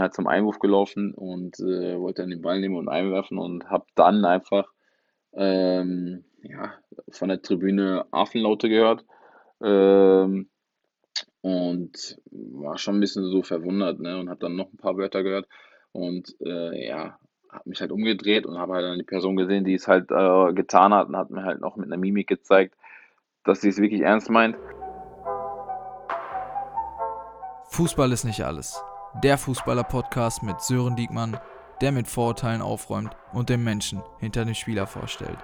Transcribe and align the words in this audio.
halt 0.00 0.14
zum 0.14 0.26
Einwurf 0.26 0.58
gelaufen 0.58 1.14
und 1.14 1.58
äh, 1.60 1.98
wollte 1.98 2.22
dann 2.22 2.30
den 2.30 2.42
Ball 2.42 2.60
nehmen 2.60 2.76
und 2.76 2.88
einwerfen 2.88 3.38
und 3.38 3.70
habe 3.70 3.86
dann 3.94 4.24
einfach 4.24 4.72
ähm, 5.32 6.24
ja, 6.42 6.74
von 7.10 7.28
der 7.28 7.42
Tribüne 7.42 8.06
Affenlaute 8.10 8.68
gehört 8.68 9.04
ähm, 9.62 10.48
und 11.42 12.18
war 12.30 12.78
schon 12.78 12.96
ein 12.96 13.00
bisschen 13.00 13.24
so 13.24 13.42
verwundert 13.42 14.00
ne, 14.00 14.18
und 14.18 14.28
habe 14.28 14.40
dann 14.40 14.56
noch 14.56 14.72
ein 14.72 14.78
paar 14.78 14.96
Wörter 14.96 15.22
gehört 15.22 15.46
und 15.92 16.36
äh, 16.40 16.86
ja, 16.86 17.18
habe 17.50 17.68
mich 17.68 17.80
halt 17.80 17.92
umgedreht 17.92 18.46
und 18.46 18.58
habe 18.58 18.74
halt 18.74 18.84
dann 18.84 18.98
die 18.98 19.04
Person 19.04 19.36
gesehen, 19.36 19.64
die 19.64 19.74
es 19.74 19.88
halt 19.88 20.10
äh, 20.10 20.52
getan 20.52 20.94
hat 20.94 21.08
und 21.08 21.16
hat 21.16 21.30
mir 21.30 21.44
halt 21.44 21.60
noch 21.60 21.76
mit 21.76 21.86
einer 21.86 21.96
Mimik 21.96 22.28
gezeigt, 22.28 22.74
dass 23.44 23.60
sie 23.60 23.68
es 23.68 23.78
wirklich 23.78 24.02
ernst 24.02 24.30
meint. 24.30 24.56
Fußball 27.70 28.12
ist 28.12 28.24
nicht 28.24 28.44
alles. 28.44 28.82
Der 29.14 29.36
Fußballer-Podcast 29.38 30.44
mit 30.44 30.60
Sören 30.62 30.94
Diekmann, 30.94 31.36
der 31.80 31.90
mit 31.90 32.06
Vorurteilen 32.06 32.62
aufräumt 32.62 33.10
und 33.32 33.48
den 33.48 33.62
Menschen 33.64 34.02
hinter 34.20 34.44
dem 34.44 34.54
Spieler 34.54 34.86
vorstellt. 34.86 35.36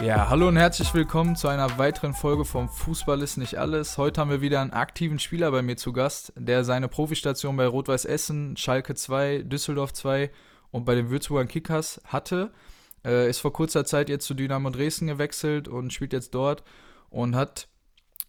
Ja, 0.00 0.30
hallo 0.30 0.48
und 0.48 0.56
herzlich 0.56 0.94
willkommen 0.94 1.34
zu 1.34 1.48
einer 1.48 1.76
weiteren 1.76 2.14
Folge 2.14 2.44
vom 2.44 2.68
Fußball 2.68 3.20
ist 3.20 3.36
nicht 3.36 3.58
alles. 3.58 3.98
Heute 3.98 4.20
haben 4.20 4.30
wir 4.30 4.40
wieder 4.40 4.60
einen 4.60 4.72
aktiven 4.72 5.18
Spieler 5.18 5.50
bei 5.50 5.60
mir 5.60 5.76
zu 5.76 5.92
Gast, 5.92 6.32
der 6.36 6.62
seine 6.64 6.86
Profistation 6.86 7.56
bei 7.56 7.66
Rot-Weiß 7.66 8.04
Essen, 8.04 8.56
Schalke 8.56 8.94
2, 8.94 9.42
Düsseldorf 9.42 9.92
2 9.92 10.30
und 10.70 10.84
bei 10.84 10.94
den 10.94 11.10
Würzburger 11.10 11.46
Kickers 11.46 12.00
hatte. 12.04 12.52
Äh, 13.04 13.28
ist 13.28 13.40
vor 13.40 13.52
kurzer 13.52 13.84
Zeit 13.84 14.08
jetzt 14.08 14.26
zu 14.26 14.34
Dynamo 14.34 14.70
Dresden 14.70 15.06
gewechselt 15.06 15.68
und 15.68 15.92
spielt 15.92 16.12
jetzt 16.12 16.34
dort 16.34 16.62
und 17.10 17.34
hat 17.34 17.68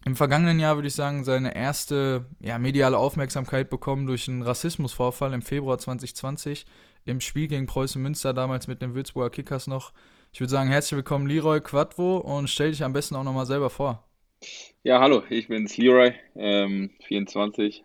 im 0.04 0.16
vergangenen 0.16 0.60
Jahr, 0.60 0.76
würde 0.76 0.88
ich 0.88 0.94
sagen, 0.94 1.24
seine 1.24 1.56
erste 1.56 2.26
ja, 2.40 2.58
mediale 2.58 2.98
Aufmerksamkeit 2.98 3.70
bekommen 3.70 4.06
durch 4.06 4.28
einen 4.28 4.42
Rassismusvorfall 4.42 5.32
im 5.32 5.42
Februar 5.42 5.78
2020 5.78 6.66
im 7.06 7.20
Spiel 7.20 7.48
gegen 7.48 7.66
Preußen 7.66 8.00
Münster, 8.00 8.34
damals 8.34 8.66
mit 8.66 8.82
den 8.82 8.94
Würzburger 8.94 9.30
Kickers 9.30 9.66
noch. 9.66 9.92
Ich 10.32 10.40
würde 10.40 10.50
sagen, 10.50 10.68
herzlich 10.68 10.96
willkommen, 10.96 11.26
Leroy 11.26 11.60
Quadvo, 11.60 12.18
und 12.18 12.48
stell 12.48 12.70
dich 12.70 12.82
am 12.82 12.92
besten 12.92 13.14
auch 13.14 13.24
nochmal 13.24 13.46
selber 13.46 13.70
vor. 13.70 14.04
Ja, 14.82 15.00
hallo, 15.00 15.22
ich 15.30 15.48
bin's 15.48 15.76
Leroy, 15.76 16.12
ähm, 16.34 16.90
24, 17.06 17.84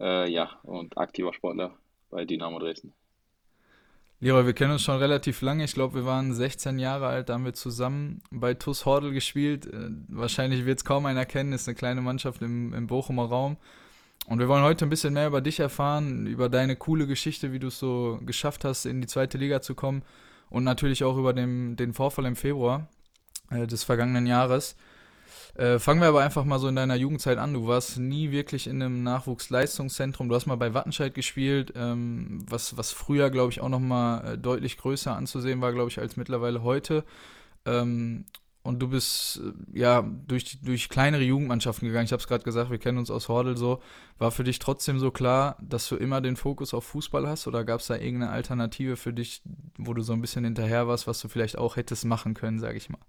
äh, 0.00 0.30
ja, 0.30 0.58
und 0.62 0.98
aktiver 0.98 1.32
Sportler 1.32 1.74
bei 2.10 2.24
Dynamo 2.24 2.58
Dresden. 2.58 2.92
Leroy, 4.18 4.46
wir 4.46 4.54
kennen 4.54 4.72
uns 4.72 4.82
schon 4.82 4.96
relativ 4.96 5.42
lange. 5.42 5.64
Ich 5.64 5.74
glaube, 5.74 5.96
wir 5.96 6.06
waren 6.06 6.32
16 6.32 6.78
Jahre 6.78 7.06
alt, 7.06 7.28
da 7.28 7.34
haben 7.34 7.44
wir 7.44 7.52
zusammen 7.52 8.22
bei 8.30 8.54
TuS 8.54 8.86
Hordel 8.86 9.12
gespielt. 9.12 9.66
Äh, 9.66 9.90
wahrscheinlich 10.08 10.64
wird 10.64 10.78
es 10.78 10.84
kaum 10.86 11.04
einer 11.04 11.26
kennen, 11.26 11.52
ist 11.52 11.68
eine 11.68 11.74
kleine 11.74 12.00
Mannschaft 12.00 12.40
im, 12.40 12.72
im 12.72 12.86
Bochumer 12.86 13.26
Raum. 13.26 13.58
Und 14.26 14.38
wir 14.38 14.48
wollen 14.48 14.64
heute 14.64 14.86
ein 14.86 14.90
bisschen 14.90 15.12
mehr 15.12 15.26
über 15.26 15.42
dich 15.42 15.60
erfahren, 15.60 16.26
über 16.26 16.48
deine 16.48 16.76
coole 16.76 17.06
Geschichte, 17.06 17.52
wie 17.52 17.58
du 17.58 17.68
es 17.68 17.78
so 17.78 18.18
geschafft 18.24 18.64
hast, 18.64 18.86
in 18.86 19.02
die 19.02 19.06
zweite 19.06 19.36
Liga 19.36 19.60
zu 19.60 19.74
kommen 19.74 20.02
und 20.48 20.64
natürlich 20.64 21.04
auch 21.04 21.18
über 21.18 21.34
den, 21.34 21.76
den 21.76 21.92
Vorfall 21.92 22.24
im 22.24 22.36
Februar 22.36 22.88
äh, 23.50 23.66
des 23.66 23.84
vergangenen 23.84 24.26
Jahres. 24.26 24.76
Äh, 25.56 25.78
fangen 25.78 26.02
wir 26.02 26.08
aber 26.08 26.22
einfach 26.22 26.44
mal 26.44 26.58
so 26.58 26.68
in 26.68 26.76
deiner 26.76 26.96
Jugendzeit 26.96 27.38
an. 27.38 27.54
Du 27.54 27.66
warst 27.66 27.98
nie 27.98 28.30
wirklich 28.30 28.66
in 28.66 28.82
einem 28.82 29.02
Nachwuchsleistungszentrum. 29.02 30.28
Du 30.28 30.34
hast 30.34 30.44
mal 30.44 30.56
bei 30.56 30.74
Wattenscheid 30.74 31.14
gespielt, 31.14 31.72
ähm, 31.76 32.44
was, 32.46 32.76
was 32.76 32.92
früher, 32.92 33.30
glaube 33.30 33.52
ich, 33.52 33.62
auch 33.62 33.70
noch 33.70 33.80
mal 33.80 34.34
äh, 34.34 34.38
deutlich 34.38 34.76
größer 34.76 35.16
anzusehen 35.16 35.62
war, 35.62 35.72
glaube 35.72 35.88
ich, 35.88 35.98
als 35.98 36.18
mittlerweile 36.18 36.62
heute. 36.62 37.04
Ähm, 37.64 38.26
und 38.62 38.80
du 38.80 38.88
bist 38.88 39.40
äh, 39.72 39.78
ja 39.78 40.02
durch, 40.02 40.60
durch 40.60 40.90
kleinere 40.90 41.22
Jugendmannschaften 41.22 41.88
gegangen. 41.88 42.04
Ich 42.04 42.12
habe 42.12 42.20
es 42.20 42.28
gerade 42.28 42.44
gesagt, 42.44 42.70
wir 42.70 42.78
kennen 42.78 42.98
uns 42.98 43.10
aus 43.10 43.28
Hordel 43.28 43.56
so. 43.56 43.80
War 44.18 44.32
für 44.32 44.44
dich 44.44 44.58
trotzdem 44.58 44.98
so 44.98 45.10
klar, 45.10 45.56
dass 45.62 45.88
du 45.88 45.96
immer 45.96 46.20
den 46.20 46.36
Fokus 46.36 46.74
auf 46.74 46.84
Fußball 46.84 47.26
hast? 47.26 47.46
Oder 47.46 47.64
gab 47.64 47.80
es 47.80 47.86
da 47.86 47.94
irgendeine 47.94 48.32
Alternative 48.32 48.96
für 48.96 49.14
dich, 49.14 49.40
wo 49.78 49.94
du 49.94 50.02
so 50.02 50.12
ein 50.12 50.20
bisschen 50.20 50.44
hinterher 50.44 50.86
warst, 50.86 51.06
was 51.06 51.18
du 51.20 51.28
vielleicht 51.28 51.56
auch 51.56 51.76
hättest 51.76 52.04
machen 52.04 52.34
können, 52.34 52.58
sage 52.58 52.76
ich 52.76 52.90
mal? 52.90 53.00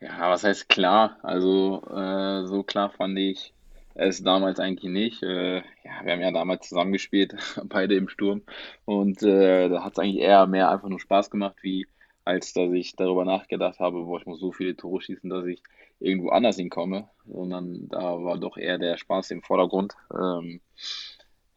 Ja, 0.00 0.30
was 0.30 0.44
heißt 0.44 0.68
klar? 0.68 1.18
Also 1.22 1.82
äh, 1.90 2.46
so 2.46 2.62
klar 2.62 2.90
fand 2.90 3.18
ich 3.18 3.54
es 3.94 4.22
damals 4.22 4.60
eigentlich 4.60 4.90
nicht. 4.92 5.22
Äh, 5.22 5.56
ja, 5.56 6.04
wir 6.04 6.12
haben 6.12 6.20
ja 6.20 6.30
damals 6.30 6.68
zusammengespielt, 6.68 7.34
beide 7.64 7.94
im 7.96 8.08
Sturm. 8.08 8.42
Und 8.84 9.22
äh, 9.22 9.68
da 9.68 9.84
hat 9.84 9.92
es 9.94 9.98
eigentlich 9.98 10.22
eher 10.22 10.46
mehr 10.46 10.70
einfach 10.70 10.88
nur 10.88 11.00
Spaß 11.00 11.30
gemacht, 11.30 11.56
wie 11.62 11.86
als 12.24 12.52
dass 12.52 12.72
ich 12.72 12.96
darüber 12.96 13.24
nachgedacht 13.24 13.78
habe, 13.78 14.04
boah, 14.04 14.18
ich 14.18 14.26
muss 14.26 14.40
so 14.40 14.52
viele 14.52 14.76
Tore 14.76 15.00
schießen, 15.00 15.30
dass 15.30 15.46
ich 15.46 15.62
irgendwo 16.00 16.30
anders 16.30 16.56
hinkomme. 16.56 17.08
Sondern 17.26 17.88
da 17.88 18.22
war 18.22 18.38
doch 18.38 18.58
eher 18.58 18.78
der 18.78 18.98
Spaß 18.98 19.30
im 19.30 19.42
Vordergrund. 19.42 19.94
Ähm, 20.12 20.60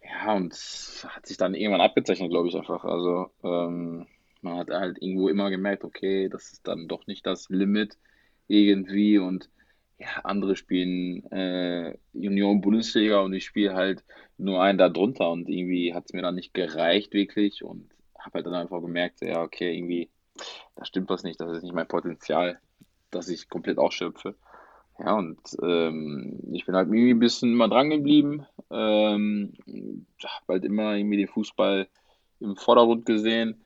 ja, 0.01 0.33
und 0.35 0.53
hat 0.53 1.25
sich 1.25 1.37
dann 1.37 1.55
irgendwann 1.55 1.81
abgezeichnet, 1.81 2.29
glaube 2.29 2.47
ich, 2.47 2.55
einfach. 2.55 2.85
Also 2.85 3.31
ähm, 3.43 4.07
man 4.41 4.57
hat 4.59 4.69
halt 4.69 5.01
irgendwo 5.01 5.27
immer 5.27 5.49
gemerkt, 5.49 5.83
okay, 5.83 6.29
das 6.29 6.53
ist 6.53 6.67
dann 6.67 6.87
doch 6.87 7.05
nicht 7.07 7.25
das 7.25 7.49
Limit 7.49 7.97
irgendwie 8.49 9.17
und 9.17 9.49
ja, 9.97 10.07
andere 10.23 10.55
spielen 10.55 11.23
äh, 11.31 11.97
Union 12.13 12.61
Bundesliga 12.61 13.19
und 13.21 13.33
ich 13.33 13.45
spiele 13.45 13.73
halt 13.73 14.03
nur 14.37 14.61
einen 14.61 14.77
da 14.77 14.89
drunter 14.89 15.29
und 15.29 15.49
irgendwie 15.49 15.93
hat 15.93 16.05
es 16.05 16.13
mir 16.13 16.21
dann 16.21 16.35
nicht 16.35 16.53
gereicht 16.53 17.13
wirklich 17.13 17.63
und 17.63 17.89
habe 18.17 18.35
halt 18.35 18.45
dann 18.45 18.53
einfach 18.53 18.81
gemerkt, 18.81 19.21
ja, 19.21 19.41
okay, 19.41 19.75
irgendwie 19.75 20.09
da 20.75 20.85
stimmt 20.85 21.09
was 21.09 21.23
nicht, 21.23 21.39
das 21.39 21.57
ist 21.57 21.63
nicht 21.63 21.75
mein 21.75 21.87
Potenzial, 21.87 22.59
dass 23.11 23.27
ich 23.29 23.49
komplett 23.49 23.77
ausschöpfe. 23.77 24.35
Ja, 24.99 25.13
und 25.13 25.39
ähm, 25.61 26.39
ich 26.51 26.65
bin 26.65 26.75
halt 26.75 26.87
irgendwie 26.87 27.11
ein 27.11 27.19
bisschen 27.19 27.53
immer 27.53 27.69
dran 27.69 27.89
geblieben, 27.89 28.45
ähm, 28.69 29.53
habe 30.23 30.53
halt 30.53 30.65
immer 30.65 30.95
irgendwie 30.95 31.17
den 31.17 31.27
Fußball 31.27 31.87
im 32.41 32.55
Vordergrund 32.57 33.05
gesehen. 33.05 33.63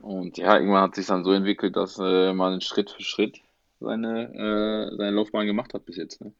Und 0.00 0.38
ja, 0.38 0.56
irgendwann 0.56 0.82
hat 0.82 0.94
sich 0.94 1.06
dann 1.06 1.24
so 1.24 1.32
entwickelt, 1.32 1.74
dass 1.76 1.98
äh, 1.98 2.32
man 2.32 2.60
Schritt 2.60 2.90
für 2.90 3.02
Schritt 3.02 3.40
seine, 3.80 4.32
äh, 4.34 4.96
seine 4.96 5.16
Laufbahn 5.16 5.46
gemacht 5.46 5.74
hat 5.74 5.84
bis 5.84 5.96
jetzt. 5.96 6.20
Ne? 6.20 6.32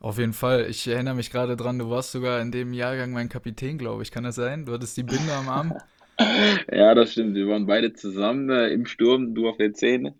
Auf 0.00 0.18
jeden 0.18 0.32
Fall. 0.32 0.66
Ich 0.68 0.88
erinnere 0.88 1.14
mich 1.14 1.30
gerade 1.30 1.56
dran, 1.56 1.78
du 1.78 1.88
warst 1.88 2.12
sogar 2.12 2.40
in 2.40 2.50
dem 2.50 2.72
Jahrgang 2.72 3.12
mein 3.12 3.28
Kapitän, 3.28 3.78
glaube 3.78 4.02
ich. 4.02 4.10
Kann 4.10 4.24
das 4.24 4.34
sein? 4.34 4.66
Du 4.66 4.72
hattest 4.72 4.96
die 4.96 5.04
Binde 5.04 5.32
am 5.32 5.48
Arm. 5.48 5.74
Ja, 6.70 6.94
das 6.94 7.12
stimmt. 7.12 7.34
Wir 7.34 7.48
waren 7.48 7.66
beide 7.66 7.94
zusammen 7.94 8.48
äh, 8.50 8.68
im 8.68 8.86
Sturm, 8.86 9.34
du 9.34 9.48
auf 9.48 9.56
der 9.56 9.72
10 9.72 10.14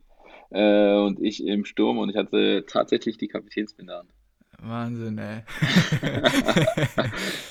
äh, 0.51 0.95
und 0.97 1.21
ich 1.21 1.47
im 1.47 1.65
Sturm 1.65 1.99
und 1.99 2.09
ich 2.09 2.17
hatte 2.17 2.65
tatsächlich 2.67 3.19
die 3.19 3.29
Kapitänsbinde 3.29 3.99
an. 3.99 4.09
Wahnsinn, 4.61 5.19
ey. 5.19 5.43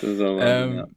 das 0.02 0.20
war 0.20 0.38
Wahnsinn, 0.38 0.72
ähm, 0.72 0.76
ja. 0.76 0.88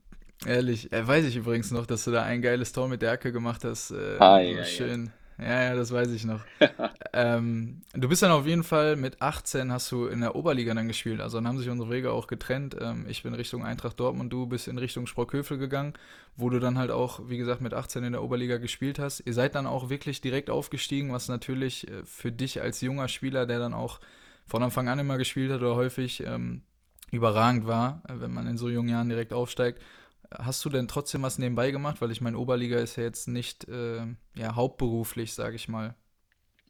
Ehrlich, 0.46 0.92
äh, 0.92 1.06
weiß 1.06 1.26
ich 1.26 1.36
übrigens 1.36 1.70
noch, 1.70 1.86
dass 1.86 2.04
du 2.04 2.10
da 2.10 2.22
ein 2.22 2.42
geiles 2.42 2.72
Tor 2.72 2.88
mit 2.88 3.02
der 3.02 3.12
Ecke 3.12 3.32
gemacht 3.32 3.62
hast. 3.64 3.92
Äh, 3.92 4.16
ah, 4.18 4.40
ja, 4.40 4.64
schön. 4.64 5.06
Ja. 5.06 5.12
Ja, 5.38 5.64
ja, 5.64 5.74
das 5.74 5.92
weiß 5.92 6.10
ich 6.12 6.24
noch. 6.24 6.40
ähm, 7.12 7.82
du 7.92 8.08
bist 8.08 8.22
dann 8.22 8.30
auf 8.30 8.46
jeden 8.46 8.62
Fall 8.62 8.94
mit 8.94 9.20
18 9.20 9.72
hast 9.72 9.90
du 9.90 10.06
in 10.06 10.20
der 10.20 10.36
Oberliga 10.36 10.74
dann 10.74 10.86
gespielt. 10.86 11.20
Also 11.20 11.38
dann 11.38 11.48
haben 11.48 11.58
sich 11.58 11.68
unsere 11.68 11.90
Wege 11.90 12.12
auch 12.12 12.28
getrennt. 12.28 12.76
Ähm, 12.80 13.06
ich 13.08 13.24
bin 13.24 13.34
Richtung 13.34 13.64
Eintracht 13.64 13.98
Dortmund, 13.98 14.32
du 14.32 14.46
bist 14.46 14.68
in 14.68 14.78
Richtung 14.78 15.06
Sprockhövel 15.06 15.58
gegangen, 15.58 15.94
wo 16.36 16.50
du 16.50 16.60
dann 16.60 16.78
halt 16.78 16.92
auch, 16.92 17.28
wie 17.28 17.36
gesagt, 17.36 17.60
mit 17.60 17.74
18 17.74 18.04
in 18.04 18.12
der 18.12 18.22
Oberliga 18.22 18.58
gespielt 18.58 18.98
hast. 19.00 19.20
Ihr 19.26 19.34
seid 19.34 19.56
dann 19.56 19.66
auch 19.66 19.90
wirklich 19.90 20.20
direkt 20.20 20.50
aufgestiegen, 20.50 21.12
was 21.12 21.28
natürlich 21.28 21.88
äh, 21.88 22.04
für 22.04 22.30
dich 22.30 22.62
als 22.62 22.80
junger 22.80 23.08
Spieler, 23.08 23.46
der 23.46 23.58
dann 23.58 23.74
auch 23.74 23.98
von 24.46 24.62
Anfang 24.62 24.88
an 24.88 24.98
immer 25.00 25.18
gespielt 25.18 25.50
hat 25.50 25.60
oder 25.60 25.74
häufig 25.74 26.22
ähm, 26.24 26.62
überragend 27.10 27.66
war, 27.66 28.02
äh, 28.08 28.20
wenn 28.20 28.32
man 28.32 28.46
in 28.46 28.56
so 28.56 28.68
jungen 28.68 28.88
Jahren 28.88 29.08
direkt 29.08 29.32
aufsteigt. 29.32 29.82
Hast 30.38 30.64
du 30.64 30.70
denn 30.70 30.88
trotzdem 30.88 31.22
was 31.22 31.38
nebenbei 31.38 31.70
gemacht? 31.70 32.00
Weil 32.00 32.10
ich 32.10 32.20
meine, 32.20 32.38
Oberliga 32.38 32.78
ist 32.78 32.96
ja 32.96 33.04
jetzt 33.04 33.28
nicht 33.28 33.68
äh, 33.68 34.06
ja, 34.36 34.54
hauptberuflich, 34.54 35.32
sage 35.34 35.56
ich 35.56 35.68
mal. 35.68 35.94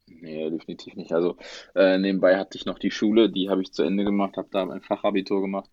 Nee, 0.06 0.50
definitiv 0.50 0.94
nicht. 0.96 1.12
Also 1.12 1.36
äh, 1.74 1.98
nebenbei 1.98 2.36
hatte 2.38 2.58
ich 2.58 2.66
noch 2.66 2.78
die 2.78 2.90
Schule, 2.90 3.30
die 3.30 3.48
habe 3.48 3.62
ich 3.62 3.72
zu 3.72 3.82
Ende 3.82 4.04
gemacht, 4.04 4.36
habe 4.36 4.48
da 4.50 4.64
mein 4.66 4.82
Fachabitur 4.82 5.40
gemacht. 5.40 5.70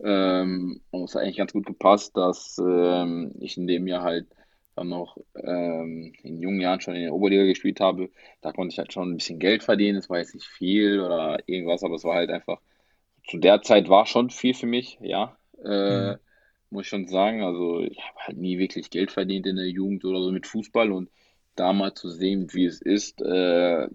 Ähm, 0.00 0.80
und 0.90 1.04
es 1.04 1.14
hat 1.14 1.22
eigentlich 1.22 1.36
ganz 1.38 1.52
gut 1.52 1.66
gepasst, 1.66 2.16
dass 2.16 2.58
ähm, 2.58 3.34
ich 3.40 3.56
in 3.58 3.66
dem 3.66 3.86
Jahr 3.86 4.02
halt 4.02 4.28
dann 4.76 4.88
noch 4.88 5.16
ähm, 5.34 6.12
in 6.22 6.40
jungen 6.40 6.60
Jahren 6.60 6.80
schon 6.80 6.94
in 6.94 7.02
der 7.02 7.14
Oberliga 7.14 7.44
gespielt 7.44 7.80
habe. 7.80 8.10
Da 8.40 8.52
konnte 8.52 8.72
ich 8.72 8.78
halt 8.78 8.92
schon 8.92 9.12
ein 9.12 9.16
bisschen 9.16 9.38
Geld 9.40 9.64
verdienen. 9.64 9.98
Es 9.98 10.08
war 10.10 10.18
jetzt 10.18 10.34
nicht 10.34 10.46
viel 10.46 11.00
oder 11.00 11.38
irgendwas, 11.46 11.82
aber 11.84 11.96
es 11.96 12.04
war 12.04 12.14
halt 12.16 12.30
einfach, 12.30 12.60
zu 13.28 13.38
der 13.38 13.62
Zeit 13.62 13.88
war 13.88 14.06
schon 14.06 14.30
viel 14.30 14.54
für 14.54 14.66
mich, 14.66 14.98
ja. 15.02 15.36
Äh, 15.64 16.16
mhm 16.16 16.18
muss 16.70 16.82
ich 16.84 16.88
schon 16.88 17.08
sagen. 17.08 17.42
Also 17.42 17.80
ich 17.80 17.98
habe 18.00 18.18
halt 18.20 18.38
nie 18.38 18.58
wirklich 18.58 18.90
Geld 18.90 19.10
verdient 19.10 19.46
in 19.46 19.56
der 19.56 19.68
Jugend 19.68 20.04
oder 20.04 20.22
so 20.22 20.30
mit 20.30 20.46
Fußball 20.46 20.92
und 20.92 21.10
da 21.56 21.72
mal 21.72 21.94
zu 21.94 22.08
sehen, 22.08 22.52
wie 22.52 22.66
es 22.66 22.80
ist, 22.80 23.20
äh, 23.20 23.88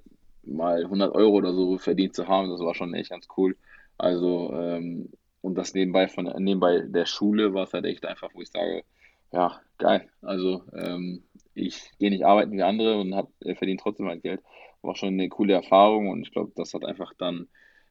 mal 0.44 0.84
100 0.84 1.14
Euro 1.16 1.36
oder 1.36 1.54
so 1.54 1.78
verdient 1.78 2.16
zu 2.16 2.28
haben, 2.28 2.50
das 2.50 2.60
war 2.60 2.75
schon 2.75 2.94
echt 2.94 3.10
ganz 3.12 3.28
cool. 3.38 3.56
Also 3.98 4.52
ähm, 4.54 5.10
und 5.42 5.56
das 5.56 5.74
nebenbei 5.74 6.08
von 6.08 6.25
nebenbei 6.38 6.80
der 6.80 7.06
Schule 7.06 7.54
war 7.54 7.64
es 7.64 7.74
halt 7.74 7.86
echt 7.86 8.06
einfach, 8.06 8.30
wo 8.34 8.42
ich 8.42 8.50
sage, 8.50 8.84
ja 9.31 9.62
geil. 9.78 10.10
Also 10.22 10.64
ähm, 10.74 11.24
ich 11.54 11.92
gehe 12.00 12.10
nicht 12.10 12.26
arbeiten 12.26 12.54
wie 12.54 12.64
andere 12.64 13.00
und 13.00 13.16
hab, 13.16 13.30
äh, 13.42 13.56
verdiene 13.56 13.80
trotzdem 13.81 14.06
mein 14.08 14.22
Geld. 14.22 14.42
war 14.81 14.96
schon 14.96 15.10
eine 15.10 15.30
coole 15.30 15.54
Erfahrung 15.54 16.10
und 16.10 16.24
ich 16.24 16.31
glaube, 16.31 16.52
das 16.56 16.74
hat 16.74 16.86
einfach 16.86 17.14
dann 17.18 17.48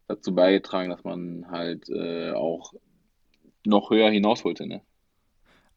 dazu 0.09 0.35
beigetragen, 0.35 0.91
dass 0.91 1.05
man 1.05 1.47
halt 1.51 1.89
äh, 1.89 2.33
auch 2.33 2.75
noch 3.65 3.91
höher 3.91 4.11
hinaus 4.11 4.45
wollte, 4.45 4.67
ne? 4.67 4.83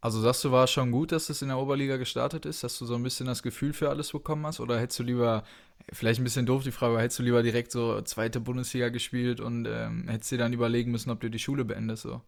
Also 0.01 0.21
sagst 0.21 0.43
du, 0.43 0.51
war 0.51 0.65
es 0.65 0.71
schon 0.71 0.91
gut, 0.91 1.11
dass 1.11 1.29
es 1.29 1.41
in 1.41 1.47
der 1.47 1.57
Oberliga 1.57 1.97
gestartet 1.97 2.45
ist, 2.45 2.63
dass 2.63 2.77
du 2.77 2.85
so 2.85 2.95
ein 2.95 3.01
bisschen 3.03 3.25
das 3.25 3.41
Gefühl 3.41 3.73
für 3.73 3.89
alles 3.89 4.11
bekommen 4.11 4.45
hast? 4.45 4.59
Oder 4.59 4.79
hättest 4.79 4.99
du 4.99 5.03
lieber, 5.03 5.43
vielleicht 5.91 6.19
ein 6.19 6.23
bisschen 6.23 6.45
doof 6.45 6.63
die 6.63 6.71
Frage, 6.71 6.93
aber 6.93 7.01
hättest 7.01 7.19
du 7.19 7.23
lieber 7.23 7.41
direkt 7.41 7.71
so 7.71 7.99
zweite 8.01 8.39
Bundesliga 8.39 8.89
gespielt 8.89 9.39
und 9.39 9.67
ähm, 9.67 10.07
hättest 10.07 10.31
dir 10.31 10.37
dann 10.37 10.53
überlegen 10.53 10.91
müssen, 10.91 11.09
ob 11.09 11.21
du 11.21 11.29
die 11.29 11.39
Schule 11.39 11.65
beendest 11.65 12.03
so? 12.03 12.21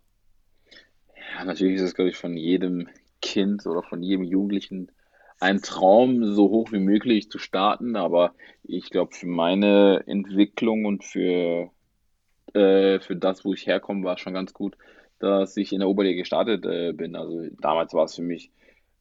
Ja, 1.15 1.43
natürlich 1.45 1.75
ist 1.75 1.81
es, 1.81 1.93
glaube 1.95 2.09
ich, 2.09 2.17
von 2.17 2.35
jedem 2.37 2.89
Kind 3.21 3.65
oder 3.65 3.83
von 3.83 4.01
jedem 4.03 4.23
Jugendlichen 4.23 4.91
ein 5.39 5.61
Traum, 5.61 6.25
so 6.25 6.49
hoch 6.49 6.71
wie 6.71 6.79
möglich 6.79 7.29
zu 7.29 7.37
starten, 7.39 7.95
aber 7.95 8.33
ich 8.63 8.89
glaube, 8.89 9.13
für 9.15 9.27
meine 9.27 10.03
Entwicklung 10.07 10.85
und 10.85 11.03
für, 11.03 11.69
äh, 12.53 12.99
für 12.99 13.15
das, 13.17 13.45
wo 13.45 13.53
ich 13.53 13.67
herkomme, 13.67 14.05
war 14.05 14.15
es 14.15 14.21
schon 14.21 14.33
ganz 14.33 14.53
gut, 14.53 14.77
dass 15.19 15.57
ich 15.57 15.73
in 15.73 15.79
der 15.79 15.89
Oberliga 15.89 16.19
gestartet 16.19 16.65
äh, 16.65 16.93
bin. 16.93 17.15
Also 17.15 17.47
damals 17.59 17.93
war 17.93 18.05
es 18.05 18.15
für 18.15 18.21
mich, 18.21 18.51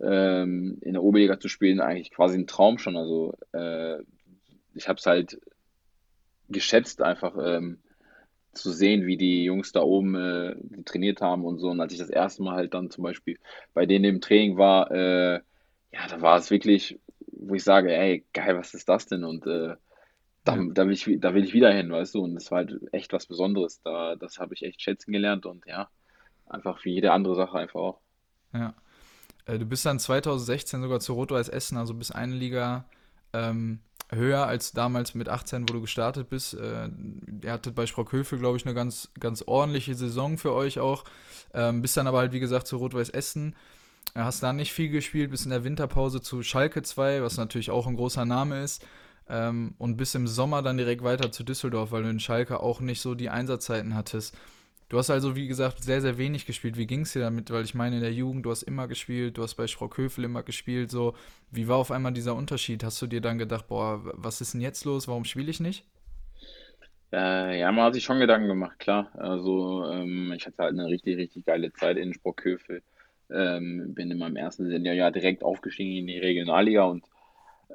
ähm, 0.01 0.79
in 0.83 0.95
der 0.95 1.03
Oberliga 1.03 1.39
zu 1.39 1.49
spielen, 1.49 1.81
eigentlich 1.81 2.11
quasi 2.11 2.39
ein 2.39 2.47
Traum 2.47 2.79
schon. 2.79 2.97
Also 2.97 3.35
äh, 3.53 3.99
ich 4.75 4.89
habe 4.89 4.99
es 4.99 5.07
halt 5.07 5.41
geschätzt, 6.49 7.03
einfach 7.03 7.37
ähm, 7.43 7.79
zu 8.53 8.73
sehen, 8.73 9.07
wie 9.07 9.17
die 9.17 9.45
Jungs 9.45 9.73
da 9.73 9.83
oben 9.83 10.15
äh, 10.15 10.57
trainiert 10.85 11.21
haben 11.21 11.45
und 11.45 11.59
so. 11.59 11.69
Und 11.69 11.81
als 11.81 11.93
ich 11.93 11.99
das 11.99 12.11
erste 12.11 12.43
Mal 12.43 12.57
halt 12.57 12.75
dann 12.75 12.91
zum 12.91 13.05
Beispiel 13.05 13.39
bei 13.75 13.87
denen 13.87 14.05
im 14.05 14.21
Training 14.21 14.57
war, 14.57 14.91
äh, 14.91 15.41
ja, 15.93 16.07
da 16.09 16.21
war 16.21 16.39
es 16.39 16.51
wirklich, 16.51 16.99
wo 17.33 17.55
ich 17.55 17.65
sage, 17.65 17.95
ey, 17.95 18.25
geil, 18.33 18.57
was 18.57 18.75
ist 18.75 18.89
das 18.89 19.07
denn? 19.07 19.25
Und 19.25 19.47
äh, 19.47 19.77
da, 20.45 20.57
da 20.73 20.87
will 20.87 20.93
ich, 20.93 21.09
da 21.19 21.35
will 21.35 21.45
ich 21.45 21.55
wieder 21.55 21.73
hin, 21.73 21.91
weißt 21.91 22.15
du? 22.15 22.23
Und 22.23 22.35
das 22.35 22.51
war 22.51 22.59
halt 22.59 22.79
echt 22.93 23.13
was 23.13 23.27
Besonderes. 23.27 23.81
Da, 23.83 24.17
das 24.17 24.39
habe 24.39 24.55
ich 24.55 24.63
echt 24.63 24.81
schätzen 24.81 25.13
gelernt 25.13 25.47
und 25.47 25.67
ja, 25.67 25.89
einfach 26.49 26.85
wie 26.85 26.95
jede 26.95 27.13
andere 27.13 27.35
Sache 27.35 27.59
einfach 27.59 27.81
auch. 27.81 28.01
ja. 28.53 28.75
Äh, 29.47 29.59
du 29.59 29.65
bist 29.65 29.87
dann 29.87 29.99
2016 29.99 30.83
sogar 30.83 31.01
zu 31.01 31.15
Rot-Weiß 31.15 31.49
Essen, 31.49 31.79
also 31.79 31.95
bis 31.95 32.11
eine 32.11 32.35
Liga 32.35 32.85
ähm, 33.33 33.81
höher 34.11 34.47
als 34.47 34.73
damals 34.73 35.15
mit 35.15 35.29
18, 35.29 35.69
wo 35.69 35.73
du 35.73 35.81
gestartet 35.81 36.29
bist. 36.29 36.55
Äh, 36.55 36.91
ihr 37.43 37.53
hattet 37.53 37.75
bei 37.75 37.87
Sprockhövel, 37.87 38.39
glaube 38.39 38.57
ich, 38.57 38.67
eine 38.67 38.75
ganz, 38.75 39.11
ganz 39.19 39.43
ordentliche 39.43 39.95
Saison 39.95 40.39
für 40.39 40.53
euch 40.53 40.79
auch. 40.79 41.05
Ähm, 41.55 41.83
bist 41.83 41.97
dann 41.97 42.07
aber 42.07 42.19
halt, 42.19 42.33
wie 42.33 42.41
gesagt, 42.41 42.67
zu 42.67 42.77
Rot-Weiß 42.77 43.11
Essen. 43.11 43.57
Äh, 44.15 44.21
Hast 44.21 44.43
da 44.43 44.53
nicht 44.53 44.73
viel 44.73 44.91
gespielt, 44.91 45.31
bis 45.31 45.45
in 45.45 45.51
der 45.51 45.65
Winterpause 45.65 46.21
zu 46.21 46.43
Schalke 46.43 46.83
2, 46.83 47.23
was 47.23 47.37
natürlich 47.37 47.71
auch 47.71 47.87
ein 47.87 47.97
großer 47.97 48.25
Name 48.25 48.63
ist. 48.63 48.85
Ähm, 49.29 49.75
und 49.79 49.97
bis 49.97 50.15
im 50.15 50.29
Sommer 50.29 50.63
dann 50.63 50.77
direkt 50.77 51.03
weiter 51.03 51.33
zu 51.33 51.43
Düsseldorf, 51.43 51.91
weil 51.91 52.05
du 52.05 52.11
in 52.11 52.21
Schalke 52.21 52.61
auch 52.61 52.81
nicht 52.81 53.01
so 53.01 53.15
die 53.17 53.29
Einsatzzeiten 53.31 53.95
hattest. 53.95 54.37
Du 54.89 54.99
hast 54.99 55.11
also, 55.11 55.35
wie 55.35 55.49
gesagt, 55.49 55.83
sehr, 55.83 56.01
sehr 56.01 56.17
wenig 56.19 56.47
gespielt. 56.47 56.77
Wie 56.77 56.87
ging 56.87 57.01
es 57.03 57.13
dir 57.13 57.21
damit? 57.21 57.51
Weil 57.51 57.65
ich 57.65 57.75
meine, 57.75 57.97
in 57.97 58.03
der 58.03 58.13
Jugend, 58.13 58.47
du 58.47 58.51
hast 58.51 58.63
immer 58.63 58.87
gespielt, 58.87 59.37
du 59.37 59.43
hast 59.43 59.57
bei 59.57 59.67
Sprockhövel 59.67 60.25
immer 60.25 60.43
gespielt. 60.45 60.91
So, 60.93 61.15
wie 61.51 61.67
war 61.69 61.77
auf 61.77 61.91
einmal 61.91 62.13
dieser 62.13 62.37
Unterschied? 62.37 62.85
Hast 62.85 63.03
du 63.03 63.07
dir 63.09 63.21
dann 63.21 63.39
gedacht, 63.39 63.67
boah, 63.67 64.01
was 64.15 64.41
ist 64.41 64.55
denn 64.55 64.61
jetzt 64.61 64.85
los? 64.85 65.09
Warum 65.09 65.25
spiele 65.25 65.51
ich 65.51 65.59
nicht? 65.61 65.85
Äh, 67.13 67.61
ja, 67.61 67.71
man 67.73 67.85
hat 67.87 67.95
sich 67.95 68.05
schon 68.05 68.19
Gedanken 68.21 68.49
gemacht, 68.49 68.79
klar. 68.79 69.11
Also 69.15 69.85
ähm, 69.91 70.33
ich 70.37 70.47
hatte 70.47 70.59
halt 70.63 70.73
eine 70.73 70.87
richtig, 70.89 71.17
richtig 71.19 71.47
geile 71.47 71.73
Zeit 71.73 71.97
in 71.97 72.13
Sprockhövel. 72.15 72.83
Ähm, 73.31 73.95
bin 73.95 74.11
in 74.11 74.19
meinem 74.19 74.37
ersten 74.37 74.69
Seniorjahr 74.69 75.11
direkt 75.13 75.43
aufgestiegen 75.43 75.97
in 75.97 76.07
die 76.07 76.19
Regionalliga 76.19 76.85
und 76.85 77.05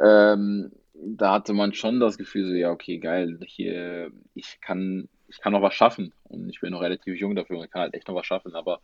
Ähm, 0.02 0.72
da 0.96 1.34
hatte 1.36 1.54
man 1.54 1.74
schon 1.74 2.00
das 2.00 2.18
Gefühl, 2.18 2.46
so, 2.48 2.54
ja, 2.56 2.72
okay, 2.72 3.00
geil, 3.00 3.40
hier, 3.46 4.12
ich 4.36 4.60
kann, 4.62 5.10
ich 5.32 5.42
kann 5.42 5.54
noch 5.54 5.62
was 5.62 5.74
schaffen. 5.74 6.14
Und 6.24 6.50
ich 6.50 6.60
bin 6.60 6.72
noch 6.72 6.82
relativ 6.82 7.20
jung 7.20 7.36
dafür 7.36 7.60
und 7.60 7.72
kann 7.72 7.84
halt 7.84 7.94
echt 7.94 8.08
noch 8.08 8.16
was 8.16 8.26
schaffen. 8.26 8.54
Aber 8.56 8.82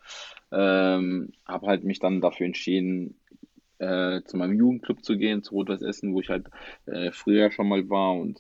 ähm, 0.52 1.32
habe 1.46 1.68
halt 1.68 1.84
mich 1.84 2.00
dann 2.00 2.22
dafür 2.22 2.46
entschieden, 2.46 3.16
äh, 3.80 4.22
zu 4.24 4.38
meinem 4.38 4.58
Jugendclub 4.58 5.04
zu 5.04 5.18
gehen, 5.18 5.44
zu 5.44 5.56
Rot-Weiß 5.56 5.82
Essen, 5.82 6.14
wo 6.14 6.22
ich 6.22 6.30
halt 6.30 6.48
äh, 6.86 7.12
früher 7.12 7.52
schon 7.52 7.68
mal 7.68 7.90
war. 7.90 8.14
Und 8.14 8.40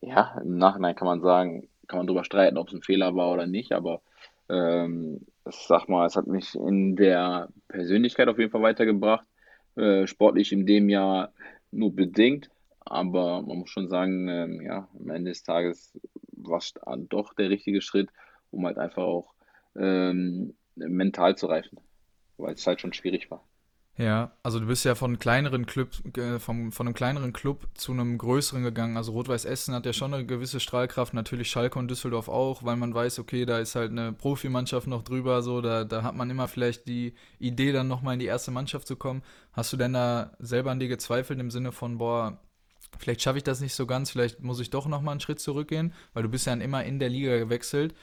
ja, 0.00 0.40
im 0.42 0.56
Nachhinein 0.56 0.94
kann 0.94 1.06
man 1.06 1.20
sagen, 1.20 1.68
kann 1.88 1.98
man 1.98 2.06
drüber 2.06 2.24
streiten, 2.24 2.56
ob 2.56 2.68
es 2.68 2.74
ein 2.74 2.82
Fehler 2.82 3.14
war 3.16 3.32
oder 3.32 3.46
nicht. 3.46 3.72
Aber 3.72 4.00
ähm, 4.48 5.26
sag 5.44 5.88
mal, 5.88 6.06
es 6.06 6.16
hat 6.16 6.26
mich 6.26 6.54
in 6.54 6.96
der 6.96 7.48
Persönlichkeit 7.68 8.28
auf 8.28 8.38
jeden 8.38 8.50
Fall 8.50 8.62
weitergebracht. 8.62 9.26
Äh, 9.76 10.06
sportlich 10.06 10.52
in 10.52 10.66
dem 10.66 10.88
Jahr 10.88 11.32
nur 11.70 11.94
bedingt, 11.94 12.50
aber 12.80 13.40
man 13.40 13.58
muss 13.58 13.70
schon 13.70 13.88
sagen, 13.88 14.28
ähm, 14.28 14.60
ja, 14.60 14.88
am 14.98 15.08
Ende 15.08 15.30
des 15.30 15.42
Tages 15.42 15.98
war 16.48 16.58
es 16.58 16.74
dann 16.74 17.08
doch 17.08 17.34
der 17.34 17.50
richtige 17.50 17.82
Schritt, 17.82 18.10
um 18.50 18.66
halt 18.66 18.78
einfach 18.78 19.02
auch 19.02 19.34
ähm, 19.76 20.54
mental 20.74 21.36
zu 21.36 21.46
reifen, 21.46 21.80
weil 22.36 22.54
es 22.54 22.66
halt 22.66 22.80
schon 22.80 22.92
schwierig 22.92 23.30
war. 23.30 23.44
Ja, 23.98 24.32
also 24.42 24.58
du 24.58 24.66
bist 24.66 24.86
ja 24.86 24.94
von 24.94 25.18
kleineren 25.18 25.66
Club, 25.66 25.90
äh, 26.16 26.38
vom, 26.38 26.72
von 26.72 26.86
einem 26.86 26.94
kleineren 26.94 27.34
Club 27.34 27.68
zu 27.74 27.92
einem 27.92 28.16
größeren 28.16 28.62
gegangen. 28.62 28.96
Also 28.96 29.12
Rot-Weiß 29.12 29.44
Essen 29.44 29.74
hat 29.74 29.84
ja 29.84 29.92
schon 29.92 30.14
eine 30.14 30.24
gewisse 30.24 30.60
Strahlkraft, 30.60 31.12
natürlich 31.12 31.50
Schalke 31.50 31.78
und 31.78 31.90
Düsseldorf 31.90 32.28
auch, 32.28 32.64
weil 32.64 32.76
man 32.76 32.94
weiß, 32.94 33.18
okay, 33.18 33.44
da 33.44 33.58
ist 33.58 33.74
halt 33.74 33.90
eine 33.90 34.14
Profimannschaft 34.14 34.86
noch 34.86 35.02
drüber, 35.02 35.42
so, 35.42 35.60
da, 35.60 35.84
da 35.84 36.02
hat 36.02 36.14
man 36.14 36.30
immer 36.30 36.48
vielleicht 36.48 36.88
die 36.88 37.14
Idee, 37.38 37.72
dann 37.72 37.86
nochmal 37.86 38.14
in 38.14 38.20
die 38.20 38.26
erste 38.26 38.50
Mannschaft 38.50 38.86
zu 38.86 38.96
kommen. 38.96 39.22
Hast 39.52 39.74
du 39.74 39.76
denn 39.76 39.92
da 39.92 40.32
selber 40.38 40.70
an 40.70 40.80
dir 40.80 40.88
gezweifelt 40.88 41.38
im 41.38 41.50
Sinne 41.50 41.70
von, 41.70 41.98
boah, 41.98 42.40
vielleicht 42.98 43.22
schaffe 43.22 43.38
ich 43.38 43.44
das 43.44 43.60
nicht 43.60 43.74
so 43.74 43.86
ganz, 43.86 44.10
vielleicht 44.10 44.40
muss 44.40 44.60
ich 44.60 44.70
doch 44.70 44.86
nochmal 44.86 45.12
einen 45.12 45.20
Schritt 45.20 45.40
zurückgehen, 45.40 45.92
weil 46.14 46.22
du 46.22 46.28
bist 46.28 46.46
ja 46.46 46.52
dann 46.52 46.60
immer 46.60 46.84
in 46.84 46.98
der 46.98 47.08
Liga 47.08 47.38
gewechselt. 47.38 47.94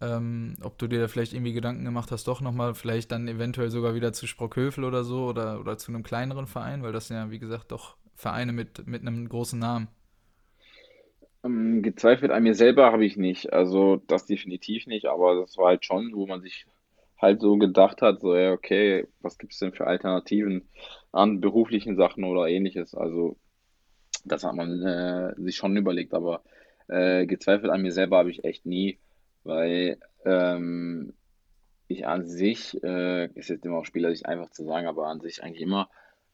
Ähm, 0.00 0.56
ob 0.62 0.76
du 0.78 0.88
dir 0.88 1.00
da 1.00 1.08
vielleicht 1.08 1.32
irgendwie 1.32 1.52
Gedanken 1.52 1.84
gemacht 1.84 2.10
hast, 2.10 2.26
doch 2.26 2.40
nochmal 2.40 2.74
vielleicht 2.74 3.12
dann 3.12 3.28
eventuell 3.28 3.70
sogar 3.70 3.94
wieder 3.94 4.12
zu 4.12 4.26
Sprockhövel 4.26 4.84
oder 4.84 5.04
so 5.04 5.26
oder, 5.26 5.60
oder 5.60 5.78
zu 5.78 5.92
einem 5.92 6.02
kleineren 6.02 6.46
Verein, 6.46 6.82
weil 6.82 6.92
das 6.92 7.08
ja, 7.08 7.30
wie 7.30 7.38
gesagt, 7.38 7.70
doch 7.70 7.96
Vereine 8.16 8.52
mit, 8.52 8.86
mit 8.86 9.02
einem 9.02 9.28
großen 9.28 9.58
Namen. 9.58 9.88
Ähm, 11.44 11.82
gezweifelt 11.82 12.32
an 12.32 12.42
mir 12.42 12.54
selber 12.54 12.90
habe 12.90 13.04
ich 13.04 13.16
nicht, 13.16 13.52
also 13.52 14.02
das 14.08 14.26
definitiv 14.26 14.86
nicht, 14.86 15.06
aber 15.06 15.40
das 15.40 15.56
war 15.58 15.68
halt 15.68 15.84
schon, 15.84 16.12
wo 16.14 16.26
man 16.26 16.40
sich 16.40 16.66
halt 17.18 17.40
so 17.40 17.56
gedacht 17.56 18.02
hat, 18.02 18.20
so, 18.20 18.34
ja, 18.34 18.52
okay, 18.52 19.06
was 19.20 19.38
gibt 19.38 19.52
es 19.52 19.58
denn 19.58 19.72
für 19.72 19.86
Alternativen 19.86 20.68
an 21.12 21.40
beruflichen 21.40 21.96
Sachen 21.96 22.24
oder 22.24 22.48
ähnliches, 22.48 22.94
also 22.94 23.36
das 24.24 24.44
hat 24.44 24.54
man 24.54 24.82
äh, 24.82 25.34
sich 25.36 25.56
schon 25.56 25.76
überlegt, 25.76 26.14
aber 26.14 26.42
äh, 26.88 27.26
gezweifelt 27.26 27.72
an 27.72 27.82
mir 27.82 27.92
selber 27.92 28.18
habe 28.18 28.30
ich 28.30 28.44
echt 28.44 28.66
nie, 28.66 28.98
weil 29.42 29.98
ähm, 30.24 31.14
ich 31.88 32.06
an 32.06 32.26
sich, 32.26 32.82
äh, 32.82 33.26
ist 33.34 33.50
jetzt 33.50 33.64
immer 33.64 33.78
auch 33.78 33.84
Spieler, 33.84 34.12
einfach 34.24 34.50
zu 34.50 34.64
sagen, 34.64 34.86
aber 34.86 35.06
an 35.06 35.20
sich 35.20 35.42
eigentlich 35.42 35.62
immer 35.62 35.88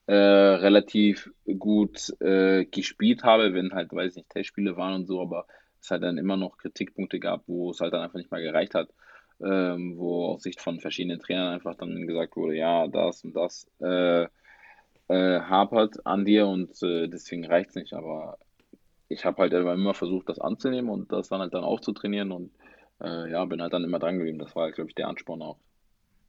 äh, 0.07 0.13
relativ 0.13 1.31
gut 1.59 2.13
äh, 2.21 2.65
gespielt 2.65 3.23
habe, 3.23 3.53
wenn 3.53 3.73
halt, 3.73 3.93
weiß 3.93 4.11
ich 4.11 4.17
nicht, 4.17 4.29
Testspiele 4.29 4.77
waren 4.77 4.95
und 4.95 5.05
so, 5.05 5.21
aber 5.21 5.45
es 5.81 5.91
halt 5.91 6.03
dann 6.03 6.17
immer 6.17 6.37
noch 6.37 6.57
Kritikpunkte 6.57 7.19
gab, 7.19 7.43
wo 7.47 7.71
es 7.71 7.79
halt 7.81 7.93
dann 7.93 8.01
einfach 8.01 8.17
nicht 8.17 8.31
mehr 8.31 8.41
gereicht 8.41 8.75
hat, 8.75 8.89
ähm, 9.43 9.97
wo 9.97 10.25
aus 10.27 10.43
Sicht 10.43 10.61
von 10.61 10.79
verschiedenen 10.79 11.19
Trainern 11.19 11.53
einfach 11.53 11.75
dann 11.75 12.07
gesagt 12.07 12.35
wurde, 12.35 12.55
ja, 12.55 12.87
das 12.87 13.23
und 13.23 13.35
das 13.35 13.67
äh, 13.79 14.27
äh, 15.11 15.41
hapert 15.41 16.05
an 16.05 16.25
dir 16.25 16.47
und 16.47 16.81
äh, 16.83 17.07
deswegen 17.07 17.45
reicht's 17.45 17.75
nicht, 17.75 17.93
aber 17.93 18.37
ich 19.09 19.25
habe 19.25 19.41
halt 19.41 19.53
immer 19.53 19.93
versucht, 19.93 20.29
das 20.29 20.39
anzunehmen 20.39 20.89
und 20.89 21.11
das 21.11 21.27
dann 21.27 21.41
halt 21.41 21.53
dann 21.53 21.65
auch 21.65 21.81
zu 21.81 21.91
trainieren 21.91 22.31
und 22.31 22.51
äh, 23.01 23.29
ja, 23.29 23.43
bin 23.45 23.61
halt 23.61 23.73
dann 23.73 23.83
immer 23.83 23.99
dran 23.99 24.17
geblieben. 24.17 24.39
Das 24.39 24.55
war, 24.55 24.71
glaube 24.71 24.89
ich, 24.89 24.95
der 24.95 25.09
Ansporn 25.09 25.41
auch. 25.41 25.57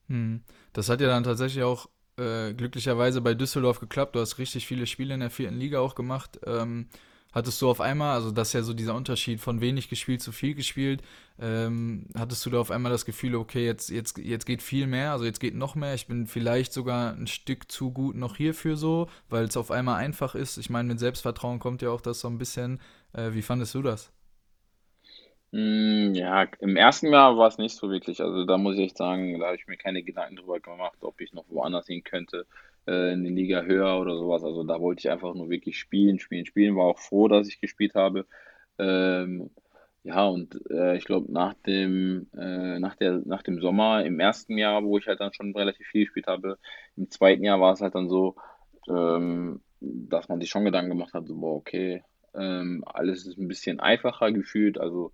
Hm. 0.08 0.42
Das 0.72 0.88
hat 0.88 1.00
ja 1.00 1.06
dann 1.06 1.22
tatsächlich 1.22 1.62
auch 1.62 1.88
äh, 2.16 2.52
glücklicherweise 2.54 3.20
bei 3.20 3.34
Düsseldorf 3.34 3.78
geklappt. 3.78 4.16
Du 4.16 4.20
hast 4.20 4.38
richtig 4.38 4.66
viele 4.66 4.86
Spiele 4.86 5.14
in 5.14 5.20
der 5.20 5.30
vierten 5.30 5.58
Liga 5.58 5.78
auch 5.78 5.94
gemacht. 5.94 6.40
Ähm, 6.44 6.88
hattest 7.32 7.60
du 7.62 7.70
auf 7.70 7.80
einmal, 7.80 8.14
also 8.14 8.30
das 8.30 8.48
ist 8.48 8.54
ja 8.54 8.62
so 8.62 8.74
dieser 8.74 8.94
Unterschied 8.94 9.40
von 9.40 9.60
wenig 9.60 9.88
gespielt 9.88 10.22
zu 10.22 10.32
viel 10.32 10.54
gespielt, 10.54 11.02
ähm, 11.40 12.06
hattest 12.16 12.44
du 12.46 12.50
da 12.50 12.60
auf 12.60 12.70
einmal 12.70 12.92
das 12.92 13.04
Gefühl, 13.04 13.34
okay, 13.34 13.64
jetzt, 13.64 13.90
jetzt, 13.90 14.18
jetzt 14.18 14.46
geht 14.46 14.62
viel 14.62 14.86
mehr, 14.86 15.12
also 15.12 15.24
jetzt 15.24 15.40
geht 15.40 15.54
noch 15.54 15.74
mehr. 15.74 15.94
Ich 15.94 16.06
bin 16.06 16.26
vielleicht 16.26 16.72
sogar 16.72 17.12
ein 17.14 17.26
Stück 17.26 17.70
zu 17.70 17.90
gut 17.90 18.16
noch 18.16 18.36
hierfür 18.36 18.76
so, 18.76 19.08
weil 19.28 19.44
es 19.44 19.56
auf 19.56 19.70
einmal 19.70 19.96
einfach 19.96 20.34
ist. 20.34 20.58
Ich 20.58 20.70
meine, 20.70 20.88
mit 20.88 21.00
Selbstvertrauen 21.00 21.58
kommt 21.58 21.82
ja 21.82 21.90
auch 21.90 22.00
das 22.00 22.20
so 22.20 22.28
ein 22.28 22.38
bisschen. 22.38 22.80
Äh, 23.12 23.32
wie 23.32 23.42
fandest 23.42 23.74
du 23.74 23.82
das? 23.82 24.12
Mm, 25.52 26.14
ja, 26.14 26.44
im 26.60 26.76
ersten 26.76 27.12
Jahr 27.12 27.36
war 27.36 27.48
es 27.48 27.58
nicht 27.58 27.76
so 27.76 27.90
wirklich. 27.90 28.22
Also 28.22 28.44
da 28.46 28.56
muss 28.56 28.76
ich 28.76 28.84
echt 28.84 28.96
sagen, 28.96 29.38
da 29.38 29.46
habe 29.46 29.56
ich 29.56 29.66
mir 29.66 29.76
keine 29.76 30.02
Gedanken 30.02 30.36
drüber 30.36 30.60
gemacht, 30.60 30.98
ob 31.02 31.20
ich 31.20 31.32
noch 31.34 31.44
woanders 31.48 31.86
hin 31.86 32.02
könnte, 32.02 32.46
äh, 32.86 33.12
in 33.12 33.24
die 33.24 33.30
Liga 33.30 33.62
höher 33.62 33.98
oder 34.00 34.16
sowas. 34.16 34.44
Also 34.44 34.64
da 34.64 34.80
wollte 34.80 35.00
ich 35.00 35.10
einfach 35.10 35.34
nur 35.34 35.50
wirklich 35.50 35.78
spielen, 35.78 36.18
spielen, 36.18 36.46
spielen. 36.46 36.76
War 36.76 36.86
auch 36.86 36.98
froh, 36.98 37.28
dass 37.28 37.48
ich 37.48 37.60
gespielt 37.60 37.94
habe. 37.94 38.26
Ähm, 38.78 39.50
ja, 40.04 40.26
und 40.26 40.58
äh, 40.70 40.96
ich 40.96 41.04
glaube, 41.04 41.32
nach 41.32 41.54
dem, 41.66 42.28
äh, 42.36 42.78
nach 42.80 42.96
der, 42.96 43.22
nach 43.24 43.42
dem 43.42 43.60
Sommer, 43.60 44.04
im 44.04 44.18
ersten 44.20 44.58
Jahr, 44.58 44.82
wo 44.84 44.98
ich 44.98 45.06
halt 45.06 45.20
dann 45.20 45.32
schon 45.32 45.54
relativ 45.56 45.86
viel 45.88 46.04
gespielt 46.04 46.26
habe, 46.26 46.58
im 46.96 47.08
zweiten 47.10 47.44
Jahr 47.44 47.60
war 47.60 47.72
es 47.74 47.80
halt 47.80 47.94
dann 47.94 48.08
so, 48.08 48.34
ähm, 48.88 49.62
dass 49.80 50.28
man 50.28 50.40
sich 50.40 50.50
schon 50.50 50.64
Gedanken 50.64 50.90
gemacht 50.90 51.14
hat, 51.14 51.26
so, 51.26 51.36
boah, 51.36 51.56
okay, 51.56 52.02
Ähm, 52.34 52.82
alles 52.86 53.26
ist 53.26 53.36
ein 53.38 53.46
bisschen 53.48 53.78
einfacher 53.80 54.32
gefühlt, 54.32 54.78
also 54.78 55.12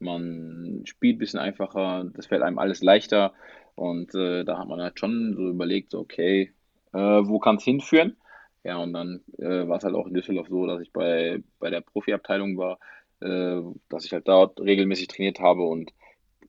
man 0.00 0.82
spielt 0.84 1.16
ein 1.16 1.18
bisschen 1.18 1.40
einfacher, 1.40 2.04
das 2.14 2.26
fällt 2.26 2.42
einem 2.42 2.58
alles 2.58 2.82
leichter 2.82 3.34
und 3.76 4.14
äh, 4.16 4.44
da 4.44 4.58
hat 4.58 4.68
man 4.68 4.80
halt 4.80 4.98
schon 4.98 5.34
so 5.36 5.48
überlegt, 5.48 5.90
so, 5.92 6.00
okay, 6.00 6.52
äh, 6.92 6.98
wo 6.98 7.38
kann 7.38 7.56
es 7.56 7.64
hinführen? 7.64 8.16
Ja, 8.64 8.78
und 8.78 8.92
dann 8.92 9.22
äh, 9.38 9.68
war 9.68 9.78
es 9.78 9.84
halt 9.84 9.94
auch 9.94 10.06
in 10.06 10.14
Düsseldorf 10.14 10.48
so, 10.48 10.66
dass 10.66 10.80
ich 10.80 10.92
bei, 10.92 11.42
bei 11.60 11.70
der 11.70 11.82
Profiabteilung 11.82 12.56
war, 12.56 12.78
äh, 13.20 13.60
dass 13.88 14.04
ich 14.04 14.12
halt 14.12 14.26
dort 14.28 14.60
regelmäßig 14.60 15.08
trainiert 15.08 15.40
habe 15.40 15.62
und 15.62 15.92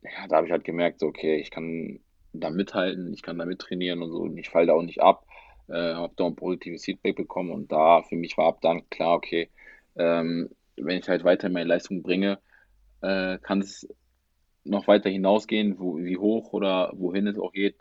ja, 0.02 0.26
da 0.28 0.36
habe 0.36 0.46
ich 0.46 0.52
halt 0.52 0.64
gemerkt, 0.64 1.00
so, 1.00 1.06
okay, 1.06 1.36
ich 1.36 1.50
kann 1.50 2.00
da 2.32 2.50
mithalten, 2.50 3.12
ich 3.12 3.22
kann 3.22 3.38
da 3.38 3.44
mittrainieren 3.44 4.02
und 4.02 4.10
so 4.10 4.18
und 4.22 4.36
ich 4.36 4.48
falle 4.48 4.66
da 4.66 4.72
auch 4.74 4.82
nicht 4.82 5.00
ab, 5.00 5.26
äh, 5.68 5.94
habe 5.94 6.12
da 6.16 6.26
ein 6.26 6.36
positives 6.36 6.84
Feedback 6.84 7.16
bekommen 7.16 7.50
und 7.50 7.70
da 7.72 8.02
für 8.02 8.16
mich 8.16 8.36
war 8.36 8.48
ab 8.48 8.60
dann 8.62 8.88
klar, 8.90 9.14
okay, 9.16 9.48
ähm, 9.96 10.50
wenn 10.76 10.98
ich 10.98 11.08
halt 11.08 11.24
weiter 11.24 11.48
meine 11.48 11.68
Leistung 11.68 12.02
bringe, 12.02 12.38
äh, 13.00 13.38
kann 13.38 13.60
es 13.60 13.88
noch 14.64 14.86
weiter 14.86 15.10
hinausgehen, 15.10 15.78
wo, 15.78 15.98
wie 15.98 16.18
hoch 16.18 16.52
oder 16.52 16.92
wohin 16.94 17.26
es 17.26 17.38
auch 17.38 17.52
geht, 17.52 17.76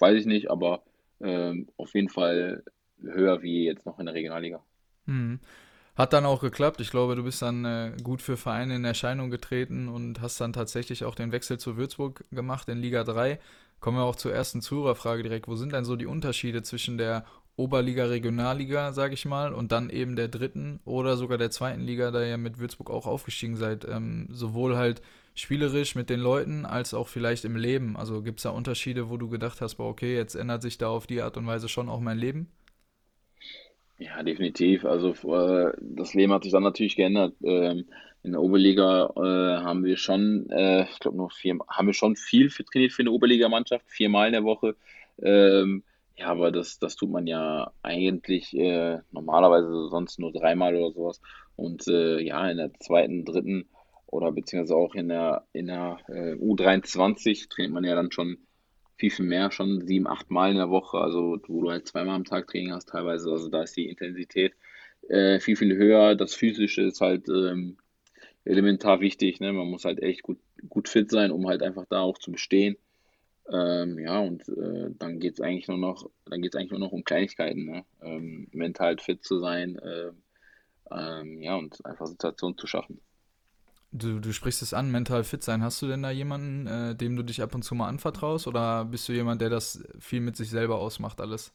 weiß 0.00 0.16
ich 0.20 0.26
nicht, 0.26 0.50
aber 0.50 0.82
ähm, 1.22 1.68
auf 1.76 1.94
jeden 1.94 2.08
Fall 2.08 2.62
höher 3.00 3.42
wie 3.42 3.64
jetzt 3.64 3.86
noch 3.86 3.98
in 3.98 4.06
der 4.06 4.14
Regionalliga. 4.14 4.62
Mhm. 5.06 5.40
Hat 5.94 6.14
dann 6.14 6.24
auch 6.24 6.40
geklappt. 6.40 6.80
Ich 6.80 6.90
glaube, 6.90 7.16
du 7.16 7.24
bist 7.24 7.42
dann 7.42 7.64
äh, 7.64 7.92
gut 8.02 8.22
für 8.22 8.38
Vereine 8.38 8.76
in 8.76 8.84
Erscheinung 8.84 9.30
getreten 9.30 9.88
und 9.88 10.22
hast 10.22 10.40
dann 10.40 10.54
tatsächlich 10.54 11.04
auch 11.04 11.14
den 11.14 11.32
Wechsel 11.32 11.58
zu 11.58 11.76
Würzburg 11.76 12.24
gemacht 12.30 12.68
in 12.68 12.78
Liga 12.78 13.04
3. 13.04 13.38
Kommen 13.80 13.98
wir 13.98 14.04
auch 14.04 14.16
zur 14.16 14.32
ersten 14.32 14.62
Zuhörerfrage 14.62 15.22
direkt. 15.22 15.48
Wo 15.48 15.56
sind 15.56 15.72
denn 15.72 15.84
so 15.84 15.96
die 15.96 16.06
Unterschiede 16.06 16.62
zwischen 16.62 16.96
der 16.96 17.26
Oberliga, 17.56 18.06
Regionalliga, 18.06 18.92
sage 18.92 19.12
ich 19.12 19.26
mal, 19.26 19.52
und 19.52 19.72
dann 19.72 19.90
eben 19.90 20.16
der 20.16 20.28
dritten 20.28 20.80
oder 20.86 21.18
sogar 21.18 21.36
der 21.36 21.50
zweiten 21.50 21.82
Liga, 21.82 22.10
da 22.10 22.24
ihr 22.24 22.38
mit 22.38 22.58
Würzburg 22.58 22.88
auch 22.88 23.06
aufgestiegen 23.06 23.56
seid? 23.56 23.86
Ähm, 23.86 24.28
sowohl 24.30 24.76
halt 24.76 25.02
spielerisch 25.34 25.94
mit 25.94 26.10
den 26.10 26.20
Leuten 26.20 26.66
als 26.66 26.94
auch 26.94 27.08
vielleicht 27.08 27.44
im 27.44 27.56
Leben. 27.56 27.96
Also 27.96 28.22
gibt 28.22 28.38
es 28.38 28.42
da 28.44 28.50
Unterschiede, 28.50 29.08
wo 29.08 29.16
du 29.16 29.28
gedacht 29.28 29.60
hast, 29.60 29.76
boah, 29.76 29.88
okay, 29.88 30.16
jetzt 30.16 30.34
ändert 30.34 30.62
sich 30.62 30.78
da 30.78 30.88
auf 30.88 31.06
die 31.06 31.22
Art 31.22 31.36
und 31.36 31.46
Weise 31.46 31.68
schon 31.68 31.88
auch 31.88 32.00
mein 32.00 32.18
Leben? 32.18 32.48
Ja, 33.98 34.22
definitiv. 34.22 34.84
Also 34.84 35.10
äh, 35.32 35.72
das 35.80 36.14
Leben 36.14 36.32
hat 36.32 36.42
sich 36.42 36.52
dann 36.52 36.64
natürlich 36.64 36.96
geändert. 36.96 37.34
Ähm, 37.42 37.86
in 38.24 38.32
der 38.32 38.40
Oberliga 38.40 39.12
äh, 39.16 39.62
haben 39.62 39.84
wir 39.84 39.96
schon, 39.96 40.48
äh, 40.50 40.84
ich 40.84 40.98
glaube 40.98 41.16
nur 41.16 41.30
vier, 41.30 41.58
haben 41.68 41.86
wir 41.86 41.94
schon 41.94 42.16
viel 42.16 42.50
trainiert 42.50 42.92
für 42.92 43.02
eine 43.02 43.10
Oberligamannschaft, 43.12 43.84
viermal 43.88 44.26
in 44.26 44.32
der 44.32 44.44
Woche. 44.44 44.76
Ähm, 45.20 45.82
ja, 46.16 46.26
aber 46.26 46.52
das, 46.52 46.78
das 46.78 46.96
tut 46.96 47.10
man 47.10 47.26
ja 47.26 47.72
eigentlich 47.82 48.52
normalerweise 49.12 49.88
sonst 49.88 50.18
nur 50.18 50.30
dreimal 50.30 50.76
oder 50.76 50.92
sowas. 50.92 51.20
Und 51.56 51.86
ja, 51.86 52.48
in 52.50 52.58
der 52.58 52.72
zweiten, 52.74 53.24
dritten 53.24 53.66
oder 54.12 54.30
beziehungsweise 54.30 54.76
auch 54.76 54.94
in 54.94 55.08
der, 55.08 55.46
in 55.52 55.66
der 55.66 55.98
äh, 56.08 56.34
U23 56.34 57.48
trainiert 57.48 57.72
man 57.72 57.84
ja 57.84 57.94
dann 57.94 58.12
schon 58.12 58.36
viel, 58.96 59.10
viel 59.10 59.24
mehr, 59.24 59.50
schon 59.50 59.86
sieben, 59.86 60.06
acht 60.06 60.30
Mal 60.30 60.50
in 60.50 60.58
der 60.58 60.70
Woche, 60.70 60.98
also 60.98 61.38
wo 61.48 61.62
du 61.62 61.70
halt 61.70 61.88
zweimal 61.88 62.14
am 62.14 62.24
Tag 62.24 62.46
Training 62.46 62.72
hast 62.72 62.90
teilweise, 62.90 63.30
also 63.32 63.48
da 63.48 63.62
ist 63.62 63.76
die 63.76 63.88
Intensität 63.88 64.54
äh, 65.08 65.40
viel, 65.40 65.56
viel 65.56 65.74
höher. 65.76 66.14
Das 66.14 66.34
Physische 66.34 66.82
ist 66.82 67.00
halt 67.00 67.26
ähm, 67.28 67.78
elementar 68.44 69.00
wichtig, 69.00 69.40
ne? 69.40 69.52
Man 69.52 69.68
muss 69.68 69.86
halt 69.86 70.02
echt 70.02 70.22
gut, 70.22 70.38
gut 70.68 70.88
fit 70.88 71.10
sein, 71.10 71.30
um 71.30 71.48
halt 71.48 71.62
einfach 71.62 71.86
da 71.88 72.00
auch 72.00 72.18
zu 72.18 72.32
bestehen. 72.32 72.76
Ähm, 73.50 73.98
ja, 73.98 74.20
und 74.20 74.46
äh, 74.48 74.90
dann 74.98 75.20
geht 75.20 75.34
es 75.34 75.40
eigentlich 75.40 75.68
nur 75.68 75.78
noch, 75.78 76.10
eigentlich 76.30 76.70
nur 76.70 76.78
noch 76.78 76.92
um 76.92 77.02
Kleinigkeiten, 77.02 77.64
ne? 77.64 77.84
Ähm, 78.02 78.48
mental 78.52 78.98
fit 78.98 79.24
zu 79.24 79.40
sein, 79.40 79.78
äh, 79.78 80.12
ähm, 80.90 81.40
ja, 81.40 81.56
und 81.56 81.84
einfach 81.86 82.06
Situationen 82.06 82.58
zu 82.58 82.66
schaffen. 82.66 83.00
Du, 83.92 84.20
du 84.20 84.32
sprichst 84.32 84.62
es 84.62 84.72
an, 84.74 84.90
mental 84.90 85.22
fit 85.24 85.42
sein. 85.42 85.62
Hast 85.62 85.80
du 85.82 85.86
denn 85.86 86.02
da 86.02 86.10
jemanden, 86.10 86.66
äh, 86.66 86.94
dem 86.96 87.14
du 87.16 87.22
dich 87.22 87.42
ab 87.42 87.54
und 87.54 87.62
zu 87.62 87.74
mal 87.74 87.88
anvertraust? 87.88 88.46
Oder 88.46 88.84
bist 88.86 89.08
du 89.08 89.12
jemand, 89.12 89.40
der 89.42 89.50
das 89.50 89.84
viel 89.98 90.20
mit 90.20 90.36
sich 90.36 90.50
selber 90.50 90.78
ausmacht, 90.78 91.20
alles? 91.20 91.52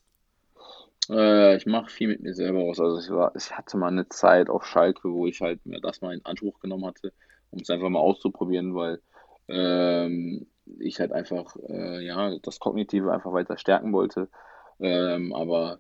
Äh, 1.10 1.58
ich 1.58 1.66
mache 1.66 1.90
viel 1.90 2.08
mit 2.10 2.22
mir 2.22 2.34
selber 2.34 2.60
aus. 2.60 2.80
Also 2.80 3.00
ich 3.00 3.10
war, 3.10 3.36
ich 3.36 3.52
hatte 3.52 3.78
mal 3.78 3.88
eine 3.88 4.10
Zeit 4.10 4.50
auf 4.50 4.66
Schalke, 4.66 5.12
wo 5.12 5.28
ich 5.28 5.42
halt 5.42 5.66
mir 5.66 5.80
das 5.82 6.02
mal 6.02 6.14
in 6.14 6.26
Anspruch 6.26 6.60
genommen 6.60 6.86
hatte, 6.86 7.14
um 7.52 7.60
es 7.62 7.70
einfach 7.70 7.90
mal 7.90 8.00
auszuprobieren, 8.00 8.76
weil 8.76 9.02
ähm, 9.48 10.48
ich 10.80 11.00
halt 11.00 11.14
einfach 11.14 11.56
äh, 11.70 12.06
ja 12.06 12.38
das 12.40 12.60
Kognitive 12.60 13.12
einfach 13.14 13.34
weiter 13.34 13.58
stärken 13.58 13.94
wollte. 13.94 14.30
Ähm, 14.80 15.34
aber 15.34 15.80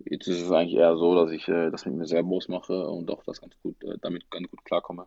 jetzt 0.00 0.28
ist 0.28 0.42
es 0.42 0.52
eigentlich 0.52 0.76
eher 0.78 0.96
so, 0.96 1.14
dass 1.14 1.32
ich 1.32 1.48
äh, 1.48 1.70
das 1.70 1.86
mit 1.86 1.96
mir 1.96 2.06
selber 2.06 2.36
ausmache 2.36 2.88
und 2.88 3.10
auch 3.10 3.24
das 3.24 3.40
ganz 3.40 3.54
gut, 3.62 3.82
äh, 3.84 3.98
damit 4.02 4.30
ganz 4.30 4.50
gut 4.50 4.64
klarkomme. 4.64 5.06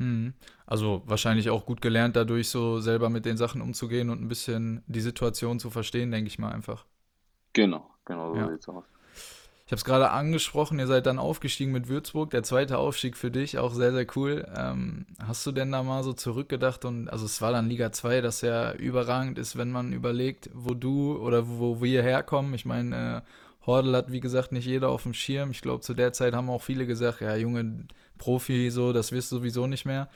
Mhm. 0.00 0.34
Also 0.66 1.02
wahrscheinlich 1.06 1.50
auch 1.50 1.66
gut 1.66 1.80
gelernt, 1.82 2.16
dadurch 2.16 2.48
so 2.48 2.80
selber 2.80 3.10
mit 3.10 3.24
den 3.26 3.36
Sachen 3.36 3.60
umzugehen 3.60 4.10
und 4.10 4.20
ein 4.22 4.28
bisschen 4.28 4.82
die 4.86 5.00
Situation 5.00 5.60
zu 5.60 5.70
verstehen, 5.70 6.10
denke 6.10 6.28
ich 6.28 6.38
mal 6.38 6.52
einfach. 6.52 6.86
Genau, 7.52 7.90
genau 8.04 8.34
so 8.34 8.36
Ja. 8.38 8.48
sieht's 8.50 8.68
aus. 8.68 8.84
Ich 9.66 9.72
habe 9.72 9.78
es 9.78 9.84
gerade 9.84 10.10
angesprochen, 10.10 10.80
ihr 10.80 10.88
seid 10.88 11.06
dann 11.06 11.20
aufgestiegen 11.20 11.70
mit 11.70 11.86
Würzburg, 11.86 12.30
der 12.30 12.42
zweite 12.42 12.78
Aufstieg 12.78 13.16
für 13.16 13.30
dich, 13.30 13.58
auch 13.58 13.72
sehr, 13.72 13.92
sehr 13.92 14.06
cool. 14.16 14.44
Ähm, 14.56 15.06
hast 15.24 15.46
du 15.46 15.52
denn 15.52 15.70
da 15.70 15.84
mal 15.84 16.02
so 16.02 16.12
zurückgedacht 16.12 16.84
und, 16.84 17.08
also 17.08 17.24
es 17.24 17.40
war 17.40 17.52
dann 17.52 17.68
Liga 17.68 17.92
2, 17.92 18.20
das 18.20 18.40
ja 18.40 18.72
überragend 18.72 19.38
ist, 19.38 19.56
wenn 19.56 19.70
man 19.70 19.92
überlegt, 19.92 20.50
wo 20.54 20.74
du 20.74 21.16
oder 21.18 21.48
wo 21.48 21.80
wir 21.80 22.02
herkommen. 22.02 22.52
Ich 22.54 22.64
meine, 22.64 23.18
äh, 23.24 23.30
Hordel 23.70 23.96
hat, 23.96 24.12
wie 24.12 24.20
gesagt, 24.20 24.52
nicht 24.52 24.66
jeder 24.66 24.90
auf 24.90 25.04
dem 25.04 25.14
Schirm. 25.14 25.50
Ich 25.52 25.62
glaube, 25.62 25.80
zu 25.80 25.94
der 25.94 26.12
Zeit 26.12 26.34
haben 26.34 26.50
auch 26.50 26.62
viele 26.62 26.86
gesagt, 26.86 27.20
ja, 27.20 27.36
Junge, 27.36 27.86
Profi, 28.18 28.70
so, 28.70 28.92
das 28.92 29.12
wirst 29.12 29.32
du 29.32 29.36
sowieso 29.36 29.66
nicht 29.66 29.86
mehr. 29.86 30.08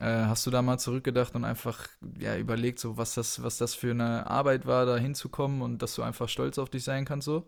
Äh, 0.00 0.26
hast 0.26 0.46
du 0.46 0.50
da 0.50 0.62
mal 0.62 0.78
zurückgedacht 0.78 1.34
und 1.34 1.44
einfach, 1.44 1.88
ja, 2.18 2.36
überlegt, 2.36 2.78
so, 2.78 2.98
was 2.98 3.14
das, 3.14 3.42
was 3.42 3.58
das 3.58 3.74
für 3.74 3.92
eine 3.92 4.26
Arbeit 4.28 4.66
war, 4.66 4.84
da 4.86 4.96
hinzukommen 4.96 5.62
und 5.62 5.80
dass 5.82 5.94
du 5.94 6.02
einfach 6.02 6.28
stolz 6.28 6.58
auf 6.58 6.68
dich 6.68 6.84
sein 6.84 7.04
kannst, 7.06 7.26
so? 7.26 7.44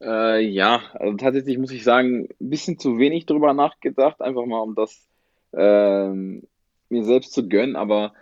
Äh, 0.00 0.40
ja, 0.40 0.82
also 0.94 1.16
tatsächlich 1.16 1.58
muss 1.58 1.70
ich 1.70 1.84
sagen, 1.84 2.28
ein 2.40 2.50
bisschen 2.50 2.78
zu 2.78 2.98
wenig 2.98 3.26
drüber 3.26 3.54
nachgedacht, 3.54 4.20
einfach 4.20 4.44
mal 4.46 4.60
um 4.60 4.74
das 4.74 5.06
ähm, 5.52 6.42
mir 6.88 7.04
selbst 7.04 7.32
zu 7.32 7.48
gönnen, 7.48 7.76
aber 7.76 8.12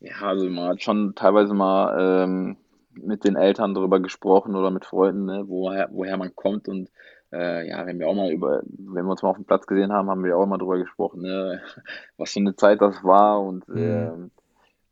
ja, 0.00 0.20
also 0.20 0.48
man 0.50 0.68
hat 0.68 0.82
schon 0.82 1.14
teilweise 1.14 1.54
mal 1.54 2.24
ähm, 2.24 2.56
mit 3.02 3.24
den 3.24 3.36
Eltern 3.36 3.74
darüber 3.74 4.00
gesprochen 4.00 4.56
oder 4.56 4.70
mit 4.70 4.84
Freunden, 4.84 5.24
ne, 5.26 5.44
woher, 5.46 5.88
woher 5.92 6.16
man 6.16 6.34
kommt 6.34 6.68
und 6.68 6.90
äh, 7.32 7.68
ja, 7.68 7.86
wenn 7.86 7.98
wir 7.98 8.08
auch 8.08 8.14
mal 8.14 8.30
über, 8.30 8.62
wenn 8.64 9.04
wir 9.04 9.10
uns 9.10 9.22
mal 9.22 9.30
auf 9.30 9.36
dem 9.36 9.44
Platz 9.44 9.66
gesehen 9.66 9.92
haben, 9.92 10.08
haben 10.08 10.24
wir 10.24 10.36
auch 10.36 10.46
mal 10.46 10.58
drüber 10.58 10.78
gesprochen, 10.78 11.22
ne, 11.22 11.60
was 12.16 12.32
für 12.32 12.40
eine 12.40 12.56
Zeit 12.56 12.80
das 12.80 13.02
war 13.04 13.42
und 13.42 13.68
Mhm. 13.68 13.76
ähm, 13.78 14.30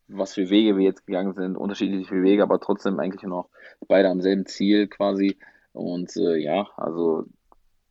was 0.08 0.34
für 0.34 0.50
Wege 0.50 0.76
wir 0.76 0.84
jetzt 0.84 1.06
gegangen 1.06 1.32
sind, 1.34 1.56
unterschiedliche 1.56 2.22
Wege, 2.22 2.42
aber 2.42 2.60
trotzdem 2.60 2.98
eigentlich 2.98 3.22
noch 3.22 3.48
beide 3.88 4.08
am 4.08 4.20
selben 4.20 4.46
Ziel 4.46 4.88
quasi. 4.88 5.38
Und 5.72 6.14
äh, 6.16 6.36
ja, 6.36 6.68
also 6.76 7.24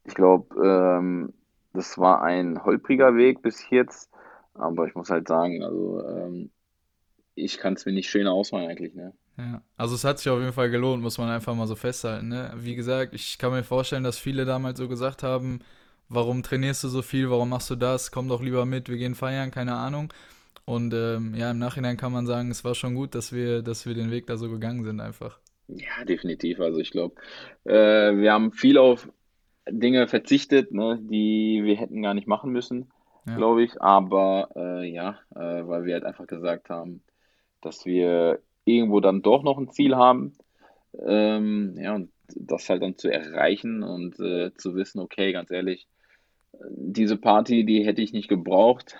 ich 0.04 0.14
glaube, 0.14 0.56
ähm, 0.64 1.34
das 1.74 1.98
war 1.98 2.22
ein 2.22 2.64
holpriger 2.64 3.16
Weg 3.16 3.42
bis 3.42 3.70
jetzt, 3.70 4.12
aber 4.54 4.86
ich 4.88 4.96
muss 4.96 5.10
halt 5.10 5.28
sagen, 5.28 5.64
also 5.64 6.06
ähm, 6.06 6.52
ich 7.34 7.58
kann 7.58 7.74
es 7.74 7.86
mir 7.86 7.94
nicht 7.94 8.10
schöner 8.10 8.34
ausmalen 8.34 8.70
eigentlich, 8.70 8.94
ne? 8.94 9.14
Ja, 9.42 9.62
also 9.78 9.96
es 9.96 10.04
hat 10.04 10.20
sich 10.20 10.30
auf 10.30 10.40
jeden 10.40 10.54
Fall 10.54 10.70
gelohnt, 10.70 11.02
muss 11.02 11.18
man 11.18 11.30
einfach 11.30 11.56
mal 11.56 11.66
so 11.68 11.76
festhalten, 11.76 12.28
ne? 12.28 12.54
Wie 12.58 12.76
gesagt, 12.76 13.14
ich 13.16 13.38
kann 13.38 13.52
mir 13.52 13.64
vorstellen, 13.64 14.04
dass 14.04 14.20
viele 14.20 14.46
damals 14.46 14.78
so 14.78 14.88
gesagt 14.88 15.24
haben, 15.24 15.60
warum 16.10 16.44
trainierst 16.44 16.84
du 16.84 16.90
so 16.90 17.02
viel, 17.02 17.30
warum 17.30 17.50
machst 17.50 17.70
du 17.70 17.76
das, 17.76 18.12
komm 18.12 18.28
doch 18.30 18.42
lieber 18.42 18.66
mit, 18.66 18.90
wir 18.90 18.98
gehen 18.98 19.16
feiern, 19.16 19.50
keine 19.52 19.76
Ahnung. 19.76 20.14
Und 20.66 20.94
ähm, 20.94 21.34
ja, 21.36 21.52
im 21.52 21.60
Nachhinein 21.60 21.98
kann 21.98 22.12
man 22.14 22.28
sagen, 22.28 22.52
es 22.52 22.64
war 22.66 22.76
schon 22.76 22.96
gut, 22.96 23.16
dass 23.16 23.34
wir, 23.34 23.64
dass 23.64 23.86
wir 23.86 23.96
den 23.96 24.12
Weg 24.12 24.28
da 24.28 24.38
so 24.38 24.50
gegangen 24.50 24.84
sind 24.84 25.02
einfach. 25.02 25.40
Ja, 25.68 26.04
definitiv. 26.06 26.60
Also 26.60 26.80
ich 26.80 26.92
glaube, 26.92 27.16
äh, 27.64 27.72
wir 28.18 28.34
haben 28.34 28.52
viel 28.52 28.78
auf 28.78 29.10
Dinge 29.70 30.08
verzichtet, 30.08 30.72
ne, 30.74 31.00
die 31.02 31.62
wir 31.64 31.78
hätten 31.78 32.02
gar 32.04 32.14
nicht 32.14 32.28
machen 32.28 32.52
müssen, 32.52 32.92
Ja, 33.26 33.36
glaube 33.36 33.64
ich. 33.64 33.82
Aber 33.82 34.50
äh, 34.56 34.86
ja, 34.92 35.20
äh, 35.36 35.68
weil 35.68 35.86
wir 35.86 35.96
halt 35.96 36.06
einfach 36.06 36.28
gesagt 36.28 36.70
haben, 36.70 37.04
dass 37.62 37.86
wir 37.86 38.42
irgendwo 38.66 39.00
dann 39.00 39.22
doch 39.22 39.44
noch 39.44 39.58
ein 39.58 39.72
Ziel 39.72 39.96
haben. 39.96 40.34
Ähm, 41.06 41.76
ja, 41.78 41.96
und 41.96 42.12
das 42.36 42.70
halt 42.70 42.82
dann 42.82 42.98
zu 42.98 43.12
erreichen 43.12 43.84
und 43.84 44.20
äh, 44.20 44.54
zu 44.56 44.76
wissen, 44.76 45.00
okay, 45.00 45.32
ganz 45.32 45.52
ehrlich, 45.52 45.88
diese 46.70 47.18
Party, 47.18 47.66
die 47.66 47.86
hätte 47.86 48.02
ich 48.02 48.14
nicht 48.14 48.28
gebraucht, 48.28 48.96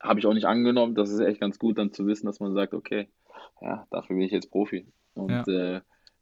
habe 0.00 0.20
ich 0.20 0.26
auch 0.26 0.34
nicht 0.34 0.46
angenommen. 0.46 0.94
Das 0.94 1.10
ist 1.10 1.20
echt 1.20 1.40
ganz 1.40 1.58
gut, 1.58 1.78
dann 1.78 1.92
zu 1.92 2.06
wissen, 2.06 2.26
dass 2.26 2.40
man 2.40 2.54
sagt, 2.54 2.74
okay, 2.74 3.08
ja, 3.60 3.86
dafür 3.90 4.16
bin 4.16 4.24
ich 4.24 4.32
jetzt 4.32 4.50
Profi 4.50 4.86
und 5.14 5.30
ja, 5.30 5.42
äh, 5.46 5.80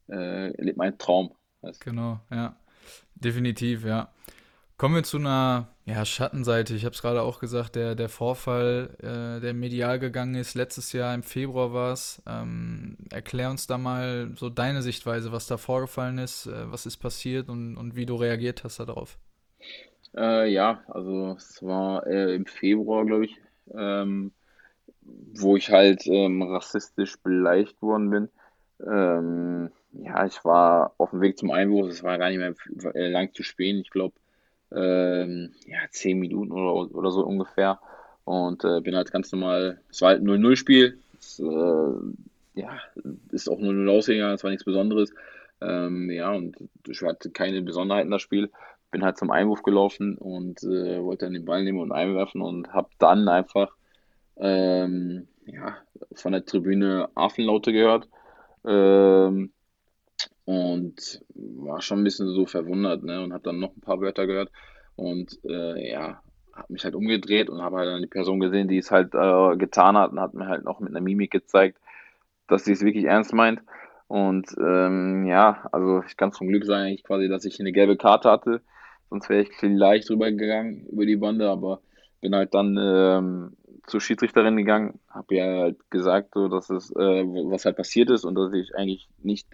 äh, 0.09 0.61
lebt 0.61 0.77
meinen 0.77 0.97
Traum. 0.97 1.31
Genau, 1.79 2.19
ja. 2.31 2.55
Definitiv, 3.15 3.85
ja. 3.85 4.09
Kommen 4.77 4.95
wir 4.95 5.03
zu 5.03 5.17
einer 5.17 5.69
ja, 5.85 6.03
Schattenseite. 6.03 6.75
Ich 6.75 6.83
habe 6.83 6.93
es 6.93 7.01
gerade 7.01 7.21
auch 7.21 7.39
gesagt, 7.39 7.77
der, 7.77 7.95
der 7.95 8.09
Vorfall, 8.09 8.89
äh, 8.99 9.39
der 9.39 9.53
medial 9.53 9.99
gegangen 9.99 10.35
ist, 10.35 10.53
letztes 10.53 10.91
Jahr 10.91 11.15
im 11.15 11.23
Februar 11.23 11.71
war 11.73 11.93
es. 11.93 12.21
Ähm, 12.27 12.97
erklär 13.09 13.51
uns 13.51 13.67
da 13.67 13.77
mal 13.77 14.31
so 14.35 14.49
deine 14.49 14.81
Sichtweise, 14.81 15.31
was 15.31 15.47
da 15.47 15.55
vorgefallen 15.55 16.17
ist, 16.17 16.47
äh, 16.47 16.69
was 16.69 16.85
ist 16.85 16.97
passiert 16.97 17.47
und, 17.47 17.77
und 17.77 17.95
wie 17.95 18.05
du 18.05 18.15
reagiert 18.15 18.65
hast 18.65 18.79
darauf. 18.79 19.17
Äh, 20.17 20.51
ja, 20.51 20.83
also 20.87 21.35
es 21.37 21.63
war 21.63 22.05
äh, 22.05 22.35
im 22.35 22.45
Februar, 22.45 23.05
glaube 23.05 23.25
ich, 23.25 23.37
ähm, 23.73 24.33
wo 25.01 25.55
ich 25.55 25.71
halt 25.71 26.05
ähm, 26.07 26.41
rassistisch 26.41 27.17
beleidigt 27.23 27.81
worden 27.81 28.09
bin. 28.09 28.29
Ähm, 28.85 29.71
ja, 29.93 30.25
ich 30.25 30.43
war 30.43 30.93
auf 30.97 31.11
dem 31.11 31.21
Weg 31.21 31.37
zum 31.37 31.51
Einwurf, 31.51 31.87
es 31.87 32.03
war 32.03 32.17
gar 32.17 32.29
nicht 32.29 32.39
mehr 32.39 32.53
äh, 32.93 33.09
lang 33.09 33.33
zu 33.33 33.43
spielen. 33.43 33.79
Ich 33.79 33.89
glaube, 33.89 34.15
ähm, 34.75 35.51
ja, 35.65 35.77
zehn 35.91 36.19
Minuten 36.19 36.51
oder, 36.51 36.95
oder 36.95 37.11
so 37.11 37.25
ungefähr. 37.25 37.79
Und 38.25 38.63
äh, 38.63 38.81
bin 38.81 38.95
halt 38.95 39.11
ganz 39.11 39.31
normal, 39.31 39.79
es 39.89 40.01
war 40.01 40.09
halt 40.09 40.21
ein 40.21 40.27
0-0-Spiel. 40.27 40.97
Es, 41.19 41.39
äh, 41.39 42.59
ja, 42.59 42.79
ist 43.31 43.49
auch 43.49 43.59
0-0 43.59 43.89
ausgegangen, 43.89 44.33
es 44.33 44.43
war 44.43 44.51
nichts 44.51 44.65
Besonderes. 44.65 45.13
Ähm, 45.61 46.09
ja, 46.09 46.31
und 46.31 46.55
ich 46.87 47.01
hatte 47.01 47.29
keine 47.29 47.61
Besonderheiten 47.61 48.11
das 48.11 48.21
Spiel. 48.21 48.49
Bin 48.91 49.03
halt 49.03 49.17
zum 49.17 49.31
Einwurf 49.31 49.63
gelaufen 49.63 50.17
und 50.17 50.63
äh, 50.63 51.03
wollte 51.03 51.25
dann 51.25 51.33
den 51.33 51.45
Ball 51.45 51.63
nehmen 51.63 51.79
und 51.79 51.91
einwerfen 51.91 52.41
und 52.41 52.73
habe 52.73 52.89
dann 52.97 53.27
einfach 53.27 53.71
ähm, 54.37 55.27
ja, 55.45 55.77
von 56.13 56.31
der 56.31 56.45
Tribüne 56.45 57.09
Affenlaute 57.15 57.71
gehört. 57.71 58.07
Ähm, 58.65 59.51
und 60.45 61.21
war 61.33 61.81
schon 61.81 61.99
ein 61.99 62.03
bisschen 62.03 62.27
so 62.27 62.45
verwundert, 62.45 63.03
ne? 63.03 63.23
Und 63.23 63.33
habe 63.33 63.43
dann 63.43 63.59
noch 63.59 63.75
ein 63.75 63.81
paar 63.81 63.99
Wörter 63.99 64.27
gehört 64.27 64.51
und 64.95 65.39
äh, 65.43 65.91
ja, 65.91 66.21
habe 66.53 66.73
mich 66.73 66.83
halt 66.85 66.95
umgedreht 66.95 67.49
und 67.49 67.61
habe 67.61 67.77
halt 67.77 67.89
dann 67.89 68.01
die 68.01 68.07
Person 68.07 68.39
gesehen, 68.39 68.67
die 68.67 68.77
es 68.77 68.91
halt 68.91 69.13
äh, 69.13 69.57
getan 69.57 69.97
hat 69.97 70.11
und 70.11 70.19
hat 70.19 70.33
mir 70.33 70.47
halt 70.47 70.63
noch 70.63 70.79
mit 70.79 70.89
einer 70.89 71.01
Mimik 71.01 71.31
gezeigt, 71.31 71.77
dass 72.47 72.63
sie 72.63 72.71
es 72.71 72.81
wirklich 72.81 73.05
ernst 73.05 73.33
meint. 73.33 73.61
Und 74.07 74.55
ähm, 74.59 75.25
ja, 75.25 75.67
also 75.71 76.03
ich 76.07 76.15
kann 76.15 76.31
zum 76.31 76.47
Glück 76.47 76.63
sagen, 76.65 76.83
eigentlich 76.83 77.03
quasi, 77.03 77.27
dass 77.27 77.43
ich 77.43 77.59
eine 77.59 77.71
gelbe 77.71 77.97
Karte 77.97 78.29
hatte. 78.29 78.61
Sonst 79.09 79.29
wäre 79.29 79.41
ich 79.41 79.53
vielleicht 79.53 80.09
drüber 80.09 80.31
gegangen 80.31 80.85
über 80.91 81.05
die 81.05 81.15
Bande, 81.15 81.49
aber 81.49 81.81
bin 82.21 82.35
halt 82.35 82.53
dann 82.53 82.77
ähm, 82.79 83.57
zur 83.87 84.01
Schiedsrichterin 84.01 84.57
gegangen, 84.57 84.99
habe 85.09 85.35
ihr 85.35 85.45
halt 85.45 85.91
gesagt, 85.91 86.33
so, 86.33 86.47
dass 86.47 86.69
es, 86.69 86.91
äh, 86.91 87.23
was 87.23 87.65
halt 87.65 87.77
passiert 87.77 88.09
ist 88.09 88.25
und 88.25 88.35
dass 88.35 88.53
ich 88.53 88.75
eigentlich 88.75 89.07
nicht 89.21 89.47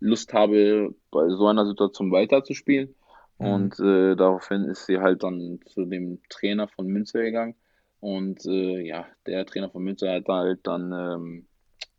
Lust 0.00 0.32
habe, 0.32 0.94
bei 1.10 1.28
so 1.30 1.46
einer 1.46 1.66
Situation 1.66 2.12
weiterzuspielen. 2.12 2.94
Mhm. 3.38 3.46
Und 3.46 3.80
äh, 3.80 4.16
daraufhin 4.16 4.64
ist 4.64 4.86
sie 4.86 4.98
halt 4.98 5.22
dann 5.22 5.60
zu 5.66 5.84
dem 5.84 6.20
Trainer 6.28 6.68
von 6.68 6.86
Münster 6.86 7.22
gegangen. 7.22 7.54
Und 8.00 8.44
äh, 8.46 8.80
ja, 8.80 9.06
der 9.26 9.46
Trainer 9.46 9.70
von 9.70 9.82
Münster 9.82 10.12
hat 10.12 10.28
halt 10.28 10.60
dann, 10.66 10.92
ähm, 10.92 11.46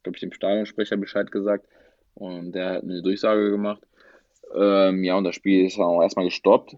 glaube 0.04 0.16
ich, 0.16 0.22
dem 0.22 0.32
Stadionsprecher 0.32 0.98
Bescheid 0.98 1.32
gesagt. 1.32 1.68
Und 2.14 2.54
der 2.54 2.74
hat 2.74 2.84
eine 2.84 3.02
Durchsage 3.02 3.52
gemacht. 3.52 3.82
Ähm, 4.56 5.04
ja, 5.04 5.16
und 5.18 5.24
das 5.24 5.36
Spiel 5.36 5.66
ist 5.66 5.80
auch 5.80 6.02
erstmal 6.02 6.26
gestoppt. 6.26 6.78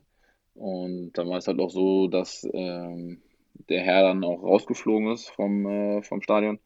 Und 0.55 1.13
dann 1.13 1.29
war 1.29 1.38
es 1.38 1.47
halt 1.47 1.59
auch 1.59 1.69
so, 1.69 2.07
dass 2.07 2.47
ähm, 2.53 3.21
der 3.69 3.81
Herr 3.81 4.03
dann 4.03 4.23
auch 4.23 4.43
rausgeflogen 4.43 5.11
ist 5.11 5.29
vom, 5.29 5.65
äh, 5.65 6.01
vom 6.01 6.21
Stadion. 6.21 6.59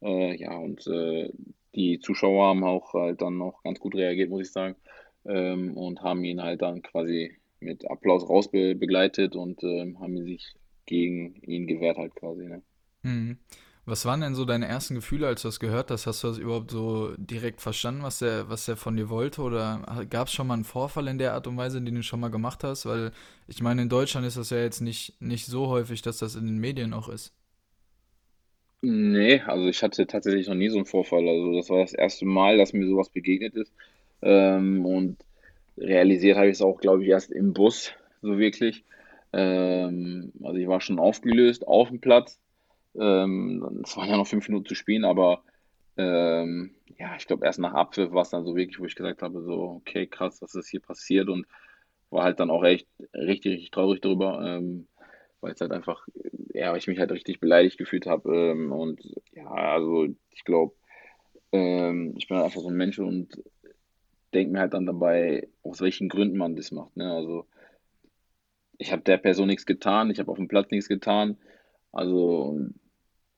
Äh, 0.00 0.36
ja, 0.36 0.56
und 0.56 0.86
äh, 0.86 1.30
die 1.74 2.00
Zuschauer 2.00 2.48
haben 2.48 2.64
auch 2.64 2.92
halt 2.94 3.22
dann 3.22 3.38
noch 3.38 3.62
ganz 3.62 3.80
gut 3.80 3.94
reagiert, 3.94 4.30
muss 4.30 4.42
ich 4.42 4.52
sagen. 4.52 4.76
Ähm, 5.24 5.76
und 5.76 6.02
haben 6.02 6.24
ihn 6.24 6.42
halt 6.42 6.62
dann 6.62 6.82
quasi 6.82 7.36
mit 7.60 7.88
Applaus 7.90 8.28
raus 8.28 8.50
be 8.50 8.74
begleitet 8.74 9.36
und 9.36 9.62
ähm, 9.62 10.00
haben 10.00 10.18
sich 10.24 10.54
gegen 10.86 11.36
ihn 11.42 11.66
gewehrt 11.66 11.96
halt 11.96 12.14
quasi, 12.16 12.44
ne? 12.44 12.62
Mhm. 13.02 13.38
Was 13.84 14.04
waren 14.06 14.20
denn 14.20 14.36
so 14.36 14.44
deine 14.44 14.68
ersten 14.68 14.94
Gefühle, 14.94 15.26
als 15.26 15.42
du 15.42 15.48
das 15.48 15.58
gehört 15.58 15.90
hast? 15.90 16.06
Hast 16.06 16.22
du 16.22 16.28
das 16.28 16.38
überhaupt 16.38 16.70
so 16.70 17.14
direkt 17.16 17.60
verstanden, 17.60 18.04
was 18.04 18.20
der, 18.20 18.48
was 18.48 18.64
der 18.66 18.76
von 18.76 18.96
dir 18.96 19.08
wollte? 19.08 19.42
Oder 19.42 20.06
gab 20.08 20.28
es 20.28 20.34
schon 20.34 20.46
mal 20.46 20.54
einen 20.54 20.62
Vorfall 20.64 21.08
in 21.08 21.18
der 21.18 21.34
Art 21.34 21.48
und 21.48 21.56
Weise, 21.56 21.82
den 21.82 21.96
du 21.96 22.02
schon 22.04 22.20
mal 22.20 22.30
gemacht 22.30 22.62
hast? 22.62 22.86
Weil 22.86 23.10
ich 23.48 23.60
meine, 23.60 23.82
in 23.82 23.88
Deutschland 23.88 24.24
ist 24.24 24.36
das 24.36 24.50
ja 24.50 24.58
jetzt 24.58 24.82
nicht, 24.82 25.20
nicht 25.20 25.46
so 25.46 25.66
häufig, 25.66 26.00
dass 26.00 26.18
das 26.18 26.36
in 26.36 26.46
den 26.46 26.58
Medien 26.58 26.92
auch 26.92 27.08
ist. 27.08 27.34
Nee, 28.84 29.40
also 29.46 29.68
ich 29.68 29.82
hatte 29.82 30.06
tatsächlich 30.08 30.48
noch 30.48 30.54
nie 30.56 30.68
so 30.68 30.76
einen 30.78 30.86
Vorfall. 30.86 31.28
Also 31.28 31.52
das 31.54 31.70
war 31.70 31.78
das 31.80 31.92
erste 31.94 32.24
Mal, 32.26 32.58
dass 32.58 32.72
mir 32.72 32.86
sowas 32.86 33.10
begegnet 33.10 33.54
ist. 33.54 33.72
Ähm, 34.22 34.84
und 34.84 35.24
realisiert 35.78 36.36
habe 36.36 36.48
ich 36.48 36.54
es 36.54 36.62
auch, 36.62 36.80
glaube 36.80 37.02
ich, 37.04 37.08
erst 37.10 37.30
im 37.30 37.52
Bus, 37.52 37.92
so 38.22 38.38
wirklich. 38.38 38.84
Ähm, 39.32 40.32
also 40.42 40.56
ich 40.58 40.66
war 40.66 40.80
schon 40.80 40.98
aufgelöst 40.98 41.66
auf 41.66 41.88
dem 41.88 42.00
Platz. 42.00 42.40
Ähm, 42.98 43.82
es 43.84 43.96
waren 43.96 44.10
ja 44.10 44.16
noch 44.16 44.26
fünf 44.26 44.48
Minuten 44.48 44.66
zu 44.66 44.74
spielen, 44.74 45.04
aber 45.04 45.44
ähm, 45.96 46.74
ja, 46.98 47.16
ich 47.16 47.26
glaube, 47.26 47.46
erst 47.46 47.60
nach 47.60 47.74
Abpfiff 47.74 48.12
war 48.12 48.22
es 48.22 48.30
dann 48.30 48.44
so 48.44 48.56
wirklich, 48.56 48.80
wo 48.80 48.86
ich 48.86 48.96
gesagt 48.96 49.22
habe, 49.22 49.42
so, 49.42 49.62
okay, 49.82 50.06
krass, 50.08 50.42
was 50.42 50.54
ist 50.56 50.68
hier 50.70 50.80
passiert 50.80 51.28
und 51.28 51.46
war 52.10 52.24
halt 52.24 52.40
dann 52.40 52.50
auch 52.50 52.64
echt 52.64 52.86
richtig, 53.14 53.52
richtig 53.54 53.70
traurig 53.70 54.00
darüber, 54.00 54.40
ähm, 54.44 54.86
weil 55.42 55.52
es 55.52 55.60
halt 55.60 55.72
einfach, 55.72 56.06
ja, 56.54 56.70
weil 56.70 56.78
ich 56.78 56.86
mich 56.86 56.98
halt 56.98 57.12
richtig 57.12 57.40
beleidigt 57.40 57.76
gefühlt 57.76 58.06
habe 58.06 58.34
ähm, 58.34 58.72
und 58.72 59.02
ja, 59.32 59.50
also 59.50 60.06
ich 60.30 60.44
glaube, 60.44 60.74
ähm, 61.50 62.14
ich 62.16 62.28
bin 62.28 62.36
halt 62.38 62.46
einfach 62.46 62.62
so 62.62 62.68
ein 62.68 62.76
Mensch 62.76 62.98
und 62.98 63.42
denke 64.32 64.52
mir 64.52 64.60
halt 64.60 64.72
dann 64.72 64.86
dabei, 64.86 65.48
aus 65.62 65.80
welchen 65.82 66.08
Gründen 66.08 66.38
man 66.38 66.56
das 66.56 66.70
macht, 66.72 66.96
ne? 66.96 67.12
Also 67.12 67.46
ich 68.78 68.92
habe 68.92 69.02
der 69.02 69.18
Person 69.18 69.48
nichts 69.48 69.66
getan, 69.66 70.10
ich 70.10 70.18
habe 70.18 70.30
auf 70.30 70.38
dem 70.38 70.48
Platz 70.48 70.70
nichts 70.70 70.88
getan, 70.88 71.36
also 71.90 72.58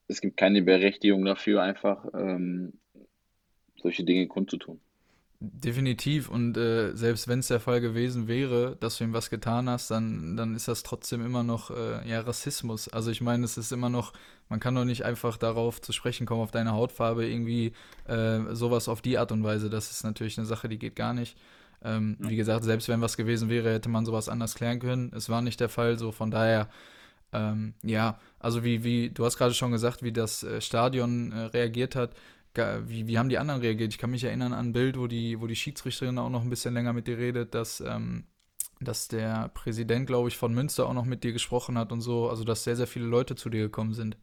es 0.07 0.21
gibt 0.21 0.37
keine 0.37 0.61
Berechtigung 0.61 1.25
dafür, 1.25 1.61
einfach 1.61 2.05
ähm, 2.13 2.73
solche 3.81 4.03
Dinge 4.03 4.27
kundzutun. 4.27 4.79
Definitiv. 5.53 6.29
Und 6.29 6.57
äh, 6.57 6.95
selbst 6.95 7.27
wenn 7.27 7.39
es 7.39 7.47
der 7.47 7.59
Fall 7.59 7.81
gewesen 7.81 8.27
wäre, 8.27 8.75
dass 8.79 8.97
du 8.97 9.03
ihm 9.03 9.13
was 9.13 9.29
getan 9.29 9.69
hast, 9.69 9.91
dann, 9.91 10.35
dann 10.37 10.55
ist 10.55 10.67
das 10.67 10.81
trotzdem 10.83 11.25
immer 11.25 11.43
noch 11.43 11.71
äh, 11.71 12.07
ja, 12.09 12.21
Rassismus. 12.21 12.87
Also 12.89 13.11
ich 13.11 13.21
meine, 13.21 13.43
es 13.45 13.57
ist 13.57 13.71
immer 13.71 13.89
noch, 13.89 14.13
man 14.49 14.59
kann 14.59 14.75
doch 14.75 14.85
nicht 14.85 15.03
einfach 15.03 15.37
darauf 15.37 15.81
zu 15.81 15.91
sprechen 15.91 16.25
kommen, 16.25 16.41
auf 16.41 16.51
deine 16.51 16.71
Hautfarbe, 16.73 17.27
irgendwie 17.27 17.73
äh, 18.07 18.39
sowas 18.53 18.87
auf 18.87 19.01
die 19.01 19.17
Art 19.17 19.31
und 19.31 19.43
Weise. 19.43 19.69
Das 19.69 19.91
ist 19.91 20.03
natürlich 20.03 20.37
eine 20.37 20.47
Sache, 20.47 20.69
die 20.69 20.79
geht 20.79 20.95
gar 20.95 21.13
nicht. 21.13 21.37
Ähm, 21.83 22.17
Ja. 22.21 22.29
wie 22.29 22.35
gesagt, 22.35 22.63
selbst 22.63 22.87
wenn 22.87 23.01
was 23.01 23.17
gewesen 23.17 23.49
wäre, 23.49 23.71
hätte 23.73 23.89
man 23.89 24.05
sowas 24.05 24.29
anders 24.29 24.55
klären 24.55 24.79
können. 24.79 25.11
Es 25.15 25.29
war 25.29 25.41
nicht 25.41 25.59
der 25.59 25.69
Fall, 25.69 25.99
so 25.99 26.11
von 26.11 26.31
daher, 26.31 26.69
ähm, 27.33 27.73
ja, 27.83 28.19
also 28.39 28.63
wie, 28.63 28.83
wie, 28.83 29.09
du 29.09 29.25
hast 29.25 29.37
gerade 29.37 29.53
schon 29.53 29.71
gesagt, 29.71 30.01
wie 30.03 30.13
das 30.13 30.43
äh, 30.43 30.61
Stadion 30.61 31.31
äh, 31.31 31.41
reagiert 31.45 31.95
hat. 31.95 32.11
Wie, 32.87 33.07
wie 33.07 33.17
haben 33.17 33.29
die 33.29 33.37
anderen 33.37 33.61
reagiert? 33.61 33.91
Ich 33.93 33.97
kann 33.99 34.11
mich 34.11 34.23
erinnern 34.23 34.53
an 34.53 34.67
ein 34.67 34.73
Bild, 34.73 34.97
wo 34.97 35.07
die, 35.07 35.39
wo 35.41 35.47
die 35.47 35.55
Schiedsrichterin 35.55 36.17
auch 36.19 36.29
noch 36.29 36.41
ein 36.43 36.49
bisschen 36.49 36.73
länger 36.73 36.93
mit 36.93 37.07
dir 37.07 37.17
redet, 37.17 37.53
dass, 37.55 37.81
ähm, 37.81 38.25
dass 38.79 39.07
der 39.07 39.49
Präsident, 39.49 40.07
glaube 40.07 40.29
ich, 40.29 40.37
von 40.37 40.53
Münster 40.53 40.87
auch 40.87 40.93
noch 40.93 41.05
mit 41.05 41.23
dir 41.23 41.33
gesprochen 41.33 41.77
hat 41.77 41.91
und 41.91 42.01
so. 42.01 42.29
Also, 42.29 42.43
dass 42.43 42.63
sehr, 42.63 42.75
sehr 42.75 42.87
viele 42.87 43.05
Leute 43.05 43.35
zu 43.35 43.49
dir 43.49 43.63
gekommen 43.63 43.93
sind. 43.93 44.17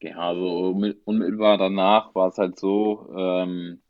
Ja, 0.00 0.18
also 0.18 0.74
mit- 0.74 1.00
unmittelbar 1.04 1.56
danach 1.58 2.14
war 2.14 2.28
es 2.28 2.38
halt 2.38 2.58
so, 2.58 3.08
ähm, 3.16 3.80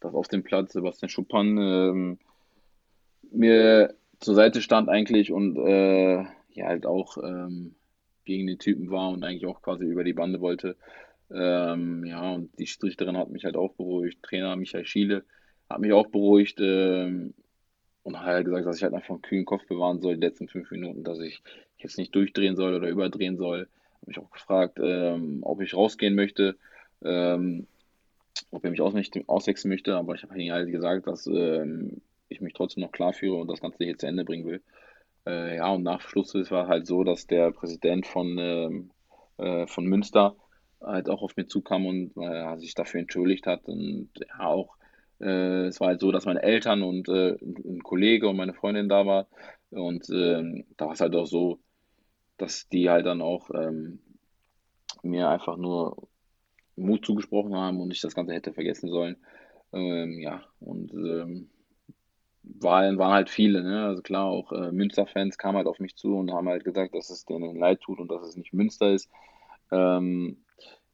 dass 0.00 0.14
auf 0.14 0.28
dem 0.28 0.42
Platz 0.42 0.72
Sebastian 0.72 1.08
Schuppan 1.10 1.58
ähm, 1.58 2.18
mir 3.30 3.94
zur 4.20 4.34
Seite 4.34 4.62
stand 4.62 4.88
eigentlich 4.88 5.32
und 5.32 5.56
äh, 5.56 6.18
ja 6.52 6.66
halt 6.66 6.86
auch 6.86 7.16
ähm, 7.18 7.74
gegen 8.24 8.46
den 8.46 8.58
Typen 8.58 8.90
war 8.90 9.08
und 9.10 9.24
eigentlich 9.24 9.46
auch 9.46 9.62
quasi 9.62 9.84
über 9.84 10.04
die 10.04 10.12
Bande 10.12 10.40
wollte. 10.40 10.76
Ähm, 11.34 12.04
ja, 12.04 12.32
und 12.32 12.58
die 12.58 12.66
Schiedsrichterin 12.66 13.16
hat 13.16 13.30
mich 13.30 13.44
halt 13.44 13.56
auch 13.56 13.72
beruhigt. 13.74 14.22
Trainer 14.22 14.56
Michael 14.56 14.84
Schiele 14.84 15.24
hat 15.68 15.80
mich 15.80 15.92
auch 15.92 16.06
beruhigt 16.08 16.58
ähm, 16.60 17.34
und 18.02 18.18
hat 18.18 18.26
halt 18.26 18.44
gesagt, 18.44 18.66
dass 18.66 18.76
ich 18.76 18.82
halt 18.82 18.94
einfach 18.94 19.10
einen 19.10 19.22
kühlen 19.22 19.44
Kopf 19.44 19.66
bewahren 19.66 20.00
soll, 20.00 20.16
die 20.16 20.26
letzten 20.26 20.48
fünf 20.48 20.70
Minuten, 20.70 21.04
dass 21.04 21.20
ich 21.20 21.42
jetzt 21.78 21.98
nicht 21.98 22.14
durchdrehen 22.14 22.56
soll 22.56 22.74
oder 22.74 22.88
überdrehen 22.88 23.36
soll. 23.36 23.68
Habe 23.94 24.06
mich 24.06 24.18
auch 24.18 24.30
gefragt, 24.30 24.78
ähm, 24.82 25.38
ob 25.42 25.60
ich 25.60 25.74
rausgehen 25.74 26.14
möchte, 26.14 26.56
ähm, 27.02 27.66
ob 28.50 28.64
er 28.64 28.70
mich 28.70 28.80
auswechseln 28.80 29.70
möchte, 29.70 29.96
aber 29.96 30.14
ich 30.14 30.22
habe 30.22 30.40
ihm 30.40 30.52
halt 30.52 30.70
gesagt, 30.70 31.06
dass 31.06 31.26
ähm, 31.26 32.02
ich 32.28 32.40
mich 32.40 32.52
trotzdem 32.52 32.82
noch 32.82 32.92
klar 32.92 33.12
führe 33.12 33.36
und 33.36 33.48
das 33.48 33.60
Ganze 33.60 33.84
hier 33.84 33.96
zu 33.96 34.06
Ende 34.06 34.24
bringen 34.24 34.46
will. 34.46 34.62
Äh, 35.26 35.56
ja, 35.56 35.70
und 35.70 35.82
nach 35.82 36.00
Schluss 36.00 36.34
war 36.50 36.66
halt 36.66 36.86
so, 36.86 37.04
dass 37.04 37.26
der 37.26 37.52
Präsident 37.52 38.06
von, 38.06 38.36
ähm, 38.38 38.90
äh, 39.38 39.66
von 39.66 39.86
Münster 39.86 40.36
halt 40.84 41.08
auch 41.08 41.22
auf 41.22 41.36
mich 41.36 41.48
zukam 41.48 41.86
und 41.86 42.12
äh, 42.16 42.56
sich 42.58 42.74
dafür 42.74 43.00
entschuldigt 43.00 43.46
hat. 43.46 43.64
Und 43.66 44.10
ja, 44.18 44.46
auch 44.46 44.76
äh, 45.20 45.66
es 45.66 45.80
war 45.80 45.88
halt 45.88 46.00
so, 46.00 46.12
dass 46.12 46.26
meine 46.26 46.42
Eltern 46.42 46.82
und 46.82 47.08
äh, 47.08 47.36
ein 47.40 47.82
Kollege 47.82 48.28
und 48.28 48.36
meine 48.36 48.54
Freundin 48.54 48.88
da 48.88 49.06
war. 49.06 49.28
Und 49.70 50.08
ähm, 50.10 50.64
da 50.76 50.86
war 50.86 50.92
es 50.92 51.00
halt 51.00 51.14
auch 51.14 51.26
so, 51.26 51.60
dass 52.36 52.68
die 52.68 52.90
halt 52.90 53.06
dann 53.06 53.22
auch 53.22 53.50
ähm, 53.54 54.00
mir 55.02 55.28
einfach 55.28 55.56
nur 55.56 56.08
Mut 56.76 57.04
zugesprochen 57.04 57.54
haben 57.54 57.80
und 57.80 57.92
ich 57.92 58.00
das 58.00 58.14
Ganze 58.14 58.32
hätte 58.32 58.52
vergessen 58.52 58.88
sollen. 58.88 59.16
Ähm, 59.72 60.18
ja, 60.18 60.42
und 60.60 60.92
ähm, 60.92 61.48
waren, 62.42 62.98
waren 62.98 63.12
halt 63.12 63.30
viele, 63.30 63.62
ne? 63.62 63.84
Also 63.84 64.02
klar, 64.02 64.26
auch 64.26 64.52
äh, 64.52 64.72
Münster-Fans 64.72 65.38
kamen 65.38 65.58
halt 65.58 65.66
auf 65.66 65.78
mich 65.78 65.96
zu 65.96 66.16
und 66.16 66.32
haben 66.32 66.48
halt 66.48 66.64
gesagt, 66.64 66.94
dass 66.94 67.10
es 67.10 67.24
denen 67.24 67.56
leid 67.56 67.80
tut 67.80 68.00
und 68.00 68.10
dass 68.10 68.26
es 68.26 68.36
nicht 68.36 68.52
Münster 68.52 68.92
ist, 68.92 69.08
ähm, 69.70 70.41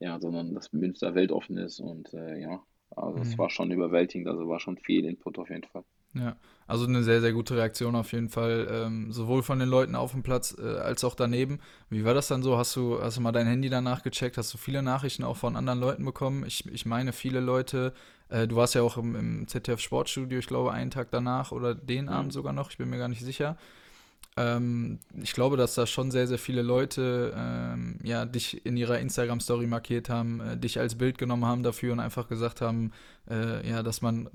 ja, 0.00 0.20
sondern 0.20 0.54
dass 0.54 0.72
Münster 0.72 1.14
weltoffen 1.14 1.56
ist 1.58 1.80
und 1.80 2.12
äh, 2.14 2.38
ja, 2.40 2.62
also 2.90 3.20
es 3.20 3.36
Mhm. 3.36 3.38
war 3.38 3.50
schon 3.50 3.70
überwältigend, 3.70 4.28
also 4.28 4.48
war 4.48 4.60
schon 4.60 4.78
viel 4.78 5.04
Input 5.04 5.38
auf 5.38 5.50
jeden 5.50 5.64
Fall. 5.64 5.84
Ja, 6.14 6.36
also 6.66 6.86
eine 6.86 7.02
sehr, 7.02 7.20
sehr 7.20 7.32
gute 7.34 7.54
Reaktion 7.56 7.94
auf 7.94 8.12
jeden 8.12 8.30
Fall, 8.30 8.66
ähm, 8.70 9.12
sowohl 9.12 9.42
von 9.42 9.58
den 9.58 9.68
Leuten 9.68 9.94
auf 9.94 10.12
dem 10.12 10.22
Platz 10.22 10.56
äh, 10.58 10.62
als 10.78 11.04
auch 11.04 11.14
daneben. 11.14 11.60
Wie 11.90 12.04
war 12.04 12.14
das 12.14 12.28
dann 12.28 12.42
so? 12.42 12.56
Hast 12.56 12.74
du, 12.76 13.00
hast 13.00 13.18
du 13.18 13.20
mal 13.20 13.30
dein 13.32 13.46
Handy 13.46 13.68
danach 13.68 14.02
gecheckt? 14.02 14.38
Hast 14.38 14.52
du 14.54 14.58
viele 14.58 14.82
Nachrichten 14.82 15.22
auch 15.22 15.36
von 15.36 15.54
anderen 15.54 15.78
Leuten 15.80 16.04
bekommen? 16.06 16.44
Ich, 16.46 16.66
ich 16.66 16.86
meine, 16.86 17.12
viele 17.12 17.40
Leute, 17.40 17.92
äh, 18.30 18.48
du 18.48 18.56
warst 18.56 18.74
ja 18.74 18.82
auch 18.82 18.96
im, 18.96 19.14
im 19.16 19.48
ZDF 19.48 19.80
Sportstudio, 19.80 20.38
ich 20.38 20.46
glaube, 20.46 20.72
einen 20.72 20.90
Tag 20.90 21.10
danach 21.10 21.52
oder 21.52 21.74
den 21.74 22.08
Abend 22.08 22.32
Mhm. 22.32 22.32
sogar 22.32 22.54
noch, 22.54 22.70
ich 22.70 22.78
bin 22.78 22.88
mir 22.88 22.98
gar 22.98 23.08
nicht 23.08 23.22
sicher. 23.24 23.58
Ähm, 24.38 25.00
ich 25.20 25.32
glaube, 25.32 25.56
dass 25.56 25.74
da 25.74 25.84
schon 25.86 26.12
sehr, 26.12 26.28
sehr 26.28 26.38
viele 26.38 26.62
Leute 26.62 27.34
ähm, 27.36 27.98
ja, 28.04 28.24
dich 28.24 28.64
in 28.64 28.76
ihrer 28.76 29.00
Instagram-Story 29.00 29.66
markiert 29.66 30.08
haben, 30.08 30.40
äh, 30.40 30.56
dich 30.56 30.78
als 30.78 30.96
Bild 30.96 31.18
genommen 31.18 31.44
haben 31.44 31.64
dafür 31.64 31.92
und 31.92 31.98
einfach 31.98 32.28
gesagt 32.28 32.60
haben, 32.60 32.92
äh, 33.28 33.68
ja, 33.68 33.82
dass 33.82 34.00
man 34.00 34.28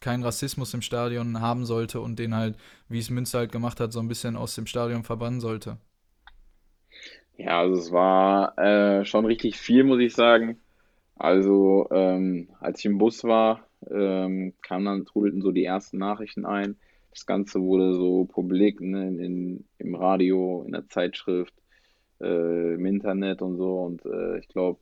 keinen 0.00 0.24
Rassismus 0.24 0.74
im 0.74 0.82
Stadion 0.82 1.40
haben 1.40 1.66
sollte 1.66 2.00
und 2.00 2.18
den 2.18 2.34
halt, 2.34 2.56
wie 2.88 2.98
es 2.98 3.10
Münster 3.10 3.38
halt 3.38 3.52
gemacht 3.52 3.78
hat, 3.78 3.92
so 3.92 4.00
ein 4.00 4.08
bisschen 4.08 4.36
aus 4.36 4.56
dem 4.56 4.66
Stadion 4.66 5.04
verbannen 5.04 5.40
sollte. 5.40 5.78
Ja, 7.36 7.60
also 7.60 7.80
es 7.80 7.92
war 7.92 8.58
äh, 8.58 9.04
schon 9.04 9.24
richtig 9.24 9.56
viel, 9.58 9.84
muss 9.84 10.00
ich 10.00 10.14
sagen. 10.14 10.58
Also, 11.16 11.88
ähm, 11.92 12.48
als 12.60 12.80
ich 12.80 12.86
im 12.86 12.98
Bus 12.98 13.22
war, 13.24 13.68
ähm, 13.88 14.54
kamen 14.62 14.84
dann, 14.84 15.04
trudelten 15.04 15.42
so 15.42 15.52
die 15.52 15.64
ersten 15.64 15.98
Nachrichten 15.98 16.44
ein. 16.44 16.76
Das 17.14 17.26
Ganze 17.26 17.60
wurde 17.60 17.94
so 17.94 18.24
publik, 18.24 18.80
ne, 18.80 19.06
in, 19.06 19.64
im 19.78 19.94
Radio, 19.94 20.64
in 20.66 20.72
der 20.72 20.88
Zeitschrift, 20.88 21.54
äh, 22.20 22.74
im 22.74 22.84
Internet 22.86 23.40
und 23.40 23.56
so. 23.56 23.78
Und 23.82 24.04
äh, 24.04 24.38
ich 24.38 24.48
glaube, 24.48 24.80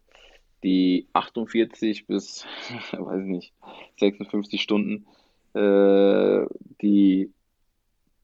die 0.63 1.09
48 1.13 2.07
bis, 2.07 2.47
weiß 2.93 3.21
ich 3.21 3.29
nicht, 3.29 3.55
56 4.01 4.63
Stunden, 4.63 5.07
äh, 5.53 6.47
die, 6.81 7.31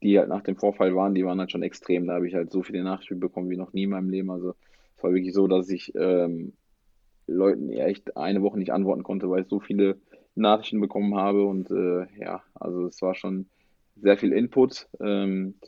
die 0.02 0.18
halt 0.18 0.30
nach 0.30 0.42
dem 0.42 0.56
Vorfall 0.56 0.96
waren, 0.96 1.14
die 1.14 1.26
waren 1.26 1.38
halt 1.38 1.52
schon 1.52 1.62
extrem. 1.62 2.06
Da 2.06 2.14
habe 2.14 2.28
ich 2.28 2.34
halt 2.34 2.50
so 2.50 2.62
viele 2.62 2.82
Nachrichten 2.82 3.20
bekommen 3.20 3.50
wie 3.50 3.58
noch 3.58 3.74
nie 3.74 3.82
in 3.82 3.90
meinem 3.90 4.08
Leben. 4.08 4.30
Also 4.30 4.54
es 4.96 5.02
war 5.02 5.12
wirklich 5.12 5.34
so, 5.34 5.46
dass 5.48 5.68
ich 5.68 5.94
ähm, 5.94 6.54
Leuten 7.26 7.68
echt 7.68 8.16
eine 8.16 8.40
Woche 8.40 8.58
nicht 8.58 8.72
antworten 8.72 9.02
konnte, 9.02 9.28
weil 9.28 9.42
ich 9.42 9.48
so 9.48 9.60
viele 9.60 10.00
Nachrichten 10.34 10.80
bekommen 10.80 11.14
habe 11.14 11.44
und 11.44 11.70
äh, 11.70 12.06
ja, 12.18 12.42
also 12.54 12.86
es 12.86 13.02
war 13.02 13.14
schon 13.14 13.50
sehr 14.00 14.18
viel 14.18 14.32
Input, 14.32 14.88
ähm, 15.00 15.60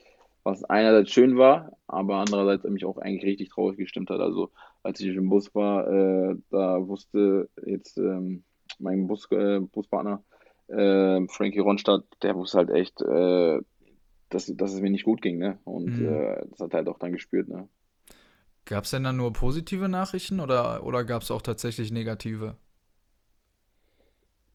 was 0.42 0.64
einerseits 0.64 1.10
schön 1.12 1.36
war, 1.38 1.72
aber 1.86 2.16
andererseits 2.16 2.64
mich 2.64 2.84
auch 2.84 2.98
eigentlich 2.98 3.24
richtig 3.24 3.50
traurig 3.50 3.76
gestimmt 3.78 4.10
hat. 4.10 4.20
Also 4.20 4.50
als 4.82 5.00
ich 5.00 5.14
im 5.14 5.28
Bus 5.28 5.54
war, 5.54 5.86
äh, 5.88 6.36
da 6.50 6.86
wusste 6.88 7.48
jetzt 7.66 7.98
ähm, 7.98 8.44
mein 8.78 9.06
Bus, 9.06 9.30
äh, 9.32 9.60
Buspartner 9.60 10.24
äh, 10.68 11.26
Frankie 11.28 11.58
Ronstadt, 11.60 12.04
der 12.22 12.36
wusste 12.36 12.58
halt 12.58 12.70
echt, 12.70 13.00
äh, 13.02 13.60
dass, 14.30 14.46
dass 14.46 14.72
es 14.74 14.80
mir 14.80 14.90
nicht 14.90 15.04
gut 15.04 15.22
ging, 15.22 15.38
ne? 15.38 15.60
Und 15.64 15.98
Mhm. 15.98 16.00
äh, 16.00 16.46
das 16.50 16.60
hat 16.60 16.72
er 16.74 16.78
halt 16.78 16.88
auch 16.88 16.98
dann 16.98 17.12
gespürt, 17.12 17.48
ne? 17.48 17.68
Gab 18.64 18.84
es 18.84 18.90
denn 18.90 19.04
dann 19.04 19.16
nur 19.18 19.32
positive 19.34 19.88
Nachrichten 19.88 20.40
oder, 20.40 20.84
oder 20.84 21.04
gab 21.04 21.22
es 21.22 21.30
auch 21.30 21.42
tatsächlich 21.42 21.90
negative? 21.92 22.56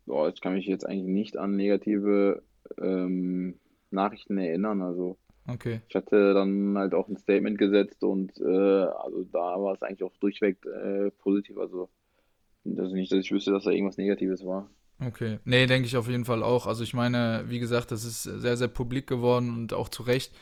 Boah, 0.06 0.30
ich 0.30 0.40
kann 0.42 0.54
mich 0.54 0.66
jetzt 0.68 0.86
eigentlich 0.86 1.08
nicht 1.08 1.38
an 1.38 1.56
negative 1.56 2.44
ähm, 2.80 3.60
Nachrichten 3.96 4.38
erinnern. 4.38 4.82
Also 4.84 5.18
Okay. 5.50 5.82
ich 5.90 5.96
hatte 5.96 6.34
dann 6.36 6.78
halt 6.78 6.94
auch 6.96 7.08
ein 7.10 7.18
Statement 7.18 7.58
gesetzt 7.60 8.04
und 8.04 8.38
äh, 8.40 8.46
also 8.46 9.26
da 9.26 9.62
war 9.62 9.74
es 9.76 9.84
eigentlich 9.84 10.04
auch 10.04 10.18
durchweg 10.20 10.66
äh, 10.66 11.12
positiv. 11.12 11.58
Also 11.58 11.90
das 12.66 12.92
nicht, 12.94 13.12
dass 13.12 13.20
ich 13.20 13.32
wüsste, 13.32 13.52
dass 13.52 13.66
da 13.66 13.72
irgendwas 13.72 13.98
Negatives 13.98 14.46
war. 14.46 14.70
Okay. 15.00 15.40
Nee, 15.44 15.66
denke 15.66 15.88
ich 15.88 15.98
auf 15.98 16.08
jeden 16.08 16.24
Fall 16.26 16.42
auch. 16.42 16.68
Also 16.68 16.84
ich 16.84 16.94
meine, 16.94 17.44
wie 17.48 17.60
gesagt, 17.60 17.92
das 17.92 18.06
ist 18.06 18.24
sehr, 18.24 18.56
sehr 18.56 18.70
publik 18.70 19.08
geworden 19.08 19.52
und 19.54 19.74
auch 19.74 19.90
zu 19.90 20.04
Recht. 20.04 20.34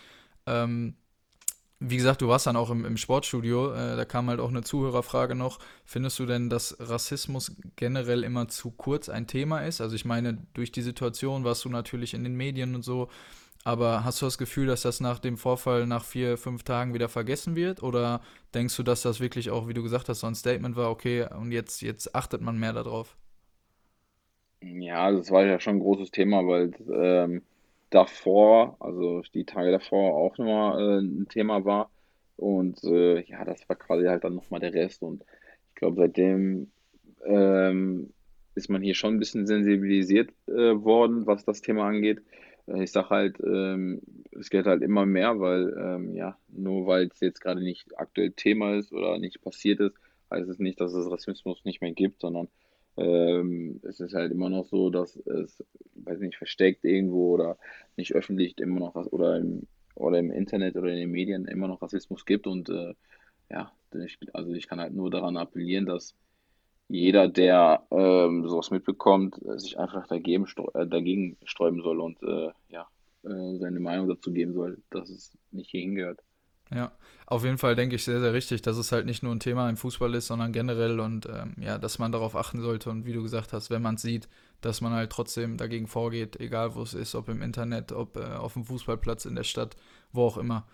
Ähm, 0.46 0.96
wie 1.80 1.98
gesagt, 1.98 2.22
du 2.22 2.30
warst 2.30 2.48
dann 2.48 2.58
auch 2.58 2.72
im, 2.72 2.86
im 2.86 2.98
Sportstudio. 2.98 3.74
Äh, 3.74 3.98
da 3.98 4.06
kam 4.06 4.30
halt 4.30 4.40
auch 4.40 4.50
eine 4.50 4.64
Zuhörerfrage 4.64 5.36
noch. 5.36 5.60
Findest 5.86 6.20
du 6.20 6.26
denn, 6.28 6.50
dass 6.50 6.78
Rassismus 6.80 7.56
generell 7.78 8.24
immer 8.24 8.48
zu 8.50 8.72
kurz 8.72 9.10
ein 9.10 9.28
Thema 9.28 9.62
ist? 9.62 9.82
Also 9.82 9.96
ich 9.96 10.06
meine, 10.06 10.40
durch 10.54 10.72
die 10.72 10.82
Situation 10.84 11.44
warst 11.46 11.66
du 11.66 11.70
natürlich 11.70 12.14
in 12.14 12.24
den 12.24 12.36
Medien 12.36 12.76
und 12.76 12.84
so. 12.84 13.10
Aber 13.66 14.04
hast 14.04 14.22
du 14.22 14.26
das 14.26 14.38
Gefühl, 14.38 14.68
dass 14.68 14.82
das 14.84 15.00
nach 15.00 15.20
dem 15.20 15.38
Vorfall 15.38 15.88
nach 15.88 16.04
vier, 16.04 16.38
fünf 16.38 16.64
Tagen 16.64 16.94
wieder 16.94 17.10
vergessen 17.10 17.56
wird? 17.56 17.82
Oder 17.84 18.22
denkst 18.54 18.76
du, 18.78 18.84
dass 18.84 19.02
das 19.04 19.20
wirklich 19.22 19.50
auch, 19.52 19.68
wie 19.68 19.74
du 19.74 19.84
gesagt 19.84 20.10
hast, 20.10 20.20
so 20.22 20.28
ein 20.28 20.36
Statement 20.36 20.76
war, 20.76 20.90
okay, 20.92 21.28
und 21.38 21.52
jetzt, 21.52 21.82
jetzt 21.82 22.14
achtet 22.16 22.42
man 22.42 22.60
mehr 22.60 22.74
darauf? 22.74 23.16
Ja, 24.62 25.12
das 25.12 25.30
war 25.32 25.46
ja 25.46 25.60
schon 25.60 25.76
ein 25.78 25.80
großes 25.80 26.12
Thema, 26.12 26.48
weil 26.48 26.72
ähm, 26.90 27.44
davor, 27.90 28.78
also 28.80 29.22
die 29.34 29.46
Tage 29.46 29.72
davor 29.72 30.16
auch 30.16 30.38
nochmal 30.38 31.00
äh, 31.00 31.02
ein 31.02 31.28
Thema 31.28 31.66
war. 31.66 31.92
Und 32.38 32.82
äh, 32.84 33.22
ja, 33.26 33.44
das 33.46 33.68
war 33.70 33.76
quasi 33.76 34.06
halt 34.08 34.24
dann 34.24 34.36
nochmal 34.36 34.62
der 34.62 34.74
Rest. 34.74 35.04
Und 35.04 35.24
ich 35.70 35.76
glaube, 35.76 35.98
seitdem 35.98 36.72
ähm, 37.26 38.14
ist 38.56 38.70
man 38.70 38.82
hier 38.82 38.96
schon 38.96 39.16
ein 39.16 39.20
bisschen 39.20 39.46
sensibilisiert 39.48 40.32
äh, 40.48 40.52
worden, 40.84 41.26
was 41.28 41.44
das 41.46 41.62
Thema 41.62 41.88
angeht. 41.88 42.22
Äh, 42.68 42.84
ich 42.84 42.92
sage 42.92 43.10
halt, 43.10 43.40
ähm, 43.44 44.02
es 44.32 44.50
geht 44.50 44.66
halt 44.66 44.82
immer 44.82 45.06
mehr, 45.06 45.40
weil 45.40 45.76
ähm, 45.78 46.16
ja, 46.16 46.38
nur 46.48 46.88
weil 46.88 47.08
es 47.08 47.20
jetzt 47.20 47.42
gerade 47.42 47.62
nicht 47.62 47.98
aktuell 47.98 48.32
Thema 48.32 48.76
ist 48.76 48.92
oder 48.94 49.18
nicht 49.20 49.42
passiert 49.42 49.80
ist, 49.80 49.96
heißt 50.32 50.50
es 50.50 50.60
nicht, 50.60 50.80
dass 50.82 50.94
es 50.94 51.10
Rassismus 51.10 51.64
nicht 51.66 51.82
mehr 51.82 51.92
gibt, 51.94 52.22
sondern 52.22 52.48
ähm, 52.98 53.80
es 53.84 54.00
ist 54.00 54.14
halt 54.14 54.32
immer 54.32 54.50
noch 54.50 54.66
so, 54.66 54.90
dass 54.90 55.16
es, 55.16 55.64
weiß 55.96 56.20
nicht, 56.20 56.38
versteckt 56.38 56.86
irgendwo 56.86 57.34
oder 57.34 57.58
nicht 57.98 58.14
öffentlich 58.14 58.58
immer 58.60 58.80
noch 58.80 58.96
oder 58.96 59.38
im, 59.38 59.68
oder 59.96 60.20
im 60.20 60.32
Internet 60.32 60.76
oder 60.76 60.90
in 60.90 60.98
den 60.98 61.12
Medien 61.12 61.46
immer 61.46 61.68
noch 61.68 61.82
Rassismus 61.82 62.26
gibt 62.26 62.48
und 62.48 62.70
äh, 62.70 62.94
ja, 63.50 63.72
ich, 63.94 64.18
also 64.34 64.54
ich 64.54 64.68
kann 64.68 64.80
halt 64.80 64.94
nur 64.94 65.10
daran 65.12 65.38
appellieren, 65.38 65.86
dass 65.86 66.16
jeder, 66.94 67.28
der 67.28 67.84
ähm, 67.90 68.48
sowas 68.48 68.70
mitbekommt, 68.70 69.36
äh, 69.44 69.58
sich 69.58 69.80
einfach 69.80 70.06
dagegen, 70.08 70.46
äh, 70.76 70.86
dagegen 70.86 71.38
sträuben 71.44 71.82
soll 71.82 72.00
und 72.00 72.22
äh, 72.22 72.52
ja, 72.70 72.88
äh, 73.24 73.58
seine 73.58 73.80
Meinung 73.80 74.08
dazu 74.08 74.32
geben 74.32 74.54
soll, 74.54 74.78
dass 74.92 75.10
es 75.10 75.36
nicht 75.52 75.72
hierhin 75.72 75.96
gehört. 75.96 76.20
Ja, 76.74 76.92
auf 77.26 77.44
jeden 77.44 77.58
Fall 77.58 77.76
denke 77.76 77.96
ich 77.96 78.04
sehr, 78.04 78.20
sehr 78.20 78.34
richtig, 78.34 78.62
dass 78.62 78.78
es 78.78 78.92
halt 78.92 79.06
nicht 79.06 79.24
nur 79.24 79.34
ein 79.34 79.40
Thema 79.40 79.70
im 79.70 79.78
Fußball 79.78 80.14
ist, 80.14 80.28
sondern 80.28 80.54
generell 80.54 81.00
und 81.00 81.26
ähm, 81.26 81.56
ja, 81.60 81.78
dass 81.78 82.00
man 82.00 82.12
darauf 82.12 82.36
achten 82.36 82.62
sollte 82.62 82.90
und 82.90 83.06
wie 83.06 83.14
du 83.14 83.24
gesagt 83.24 83.54
hast, 83.54 83.70
wenn 83.70 83.82
man 83.82 83.96
es 83.96 84.04
sieht, 84.04 84.30
dass 84.62 84.82
man 84.82 84.94
halt 84.94 85.12
trotzdem 85.12 85.58
dagegen 85.58 85.88
vorgeht, 85.88 86.40
egal 86.40 86.76
wo 86.76 86.84
es 86.84 86.94
ist, 86.94 87.16
ob 87.16 87.28
im 87.28 87.42
Internet, 87.42 87.92
ob 87.92 88.18
äh, 88.18 88.24
auf 88.24 88.54
dem 88.54 88.66
Fußballplatz 88.66 89.26
in 89.26 89.36
der 89.36 89.44
Stadt, 89.44 89.76
wo 90.12 90.26
auch 90.26 90.38
immer. 90.38 90.68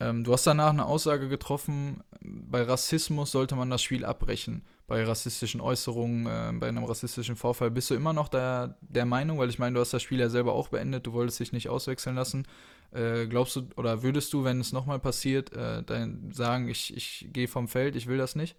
Ähm, 0.00 0.24
du 0.24 0.32
hast 0.32 0.46
danach 0.46 0.70
eine 0.70 0.86
Aussage 0.86 1.28
getroffen, 1.28 2.02
bei 2.20 2.62
Rassismus 2.62 3.30
sollte 3.30 3.54
man 3.56 3.70
das 3.70 3.82
Spiel 3.82 4.04
abbrechen. 4.04 4.62
Bei 4.86 5.02
rassistischen 5.04 5.60
Äußerungen, 5.60 6.26
äh, 6.26 6.52
bei 6.58 6.68
einem 6.68 6.84
rassistischen 6.84 7.36
Vorfall. 7.36 7.70
Bist 7.70 7.90
du 7.90 7.94
immer 7.94 8.12
noch 8.12 8.28
der, 8.28 8.76
der 8.80 9.06
Meinung, 9.06 9.38
weil 9.38 9.48
ich 9.48 9.58
meine, 9.58 9.74
du 9.74 9.80
hast 9.80 9.94
das 9.94 10.02
Spiel 10.02 10.20
ja 10.20 10.28
selber 10.28 10.52
auch 10.52 10.68
beendet, 10.68 11.06
du 11.06 11.12
wolltest 11.12 11.40
dich 11.40 11.52
nicht 11.52 11.68
auswechseln 11.68 12.16
lassen. 12.16 12.46
Äh, 12.92 13.26
glaubst 13.26 13.56
du, 13.56 13.62
oder 13.76 14.02
würdest 14.02 14.32
du, 14.32 14.44
wenn 14.44 14.60
es 14.60 14.72
nochmal 14.72 14.98
passiert, 14.98 15.52
äh, 15.52 15.82
dann 15.82 16.30
sagen, 16.32 16.68
ich, 16.68 16.94
ich 16.96 17.28
gehe 17.32 17.48
vom 17.48 17.66
Feld, 17.66 17.96
ich 17.96 18.06
will 18.06 18.18
das 18.18 18.36
nicht? 18.36 18.56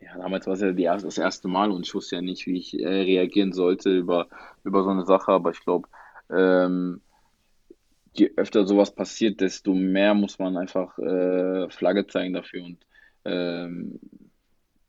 Ja, 0.00 0.18
damals 0.18 0.46
war 0.46 0.54
es 0.54 0.60
ja 0.60 0.70
erste, 0.70 1.06
das 1.06 1.18
erste 1.18 1.48
Mal 1.48 1.70
und 1.70 1.86
ich 1.86 1.94
wusste 1.94 2.16
ja 2.16 2.22
nicht, 2.22 2.46
wie 2.46 2.58
ich 2.58 2.78
äh, 2.78 2.86
reagieren 2.86 3.52
sollte 3.52 3.96
über, 3.96 4.28
über 4.64 4.84
so 4.84 4.90
eine 4.90 5.06
Sache, 5.06 5.32
aber 5.32 5.50
ich 5.50 5.60
glaube, 5.60 5.88
ähm, 6.30 7.00
je 8.18 8.32
öfter 8.36 8.66
sowas 8.66 8.94
passiert, 8.94 9.40
desto 9.40 9.74
mehr 9.74 10.14
muss 10.14 10.38
man 10.38 10.56
einfach 10.56 10.98
äh, 10.98 11.68
Flagge 11.70 12.06
zeigen 12.06 12.34
dafür. 12.34 12.64
Und 12.64 12.78
ähm, 13.24 14.00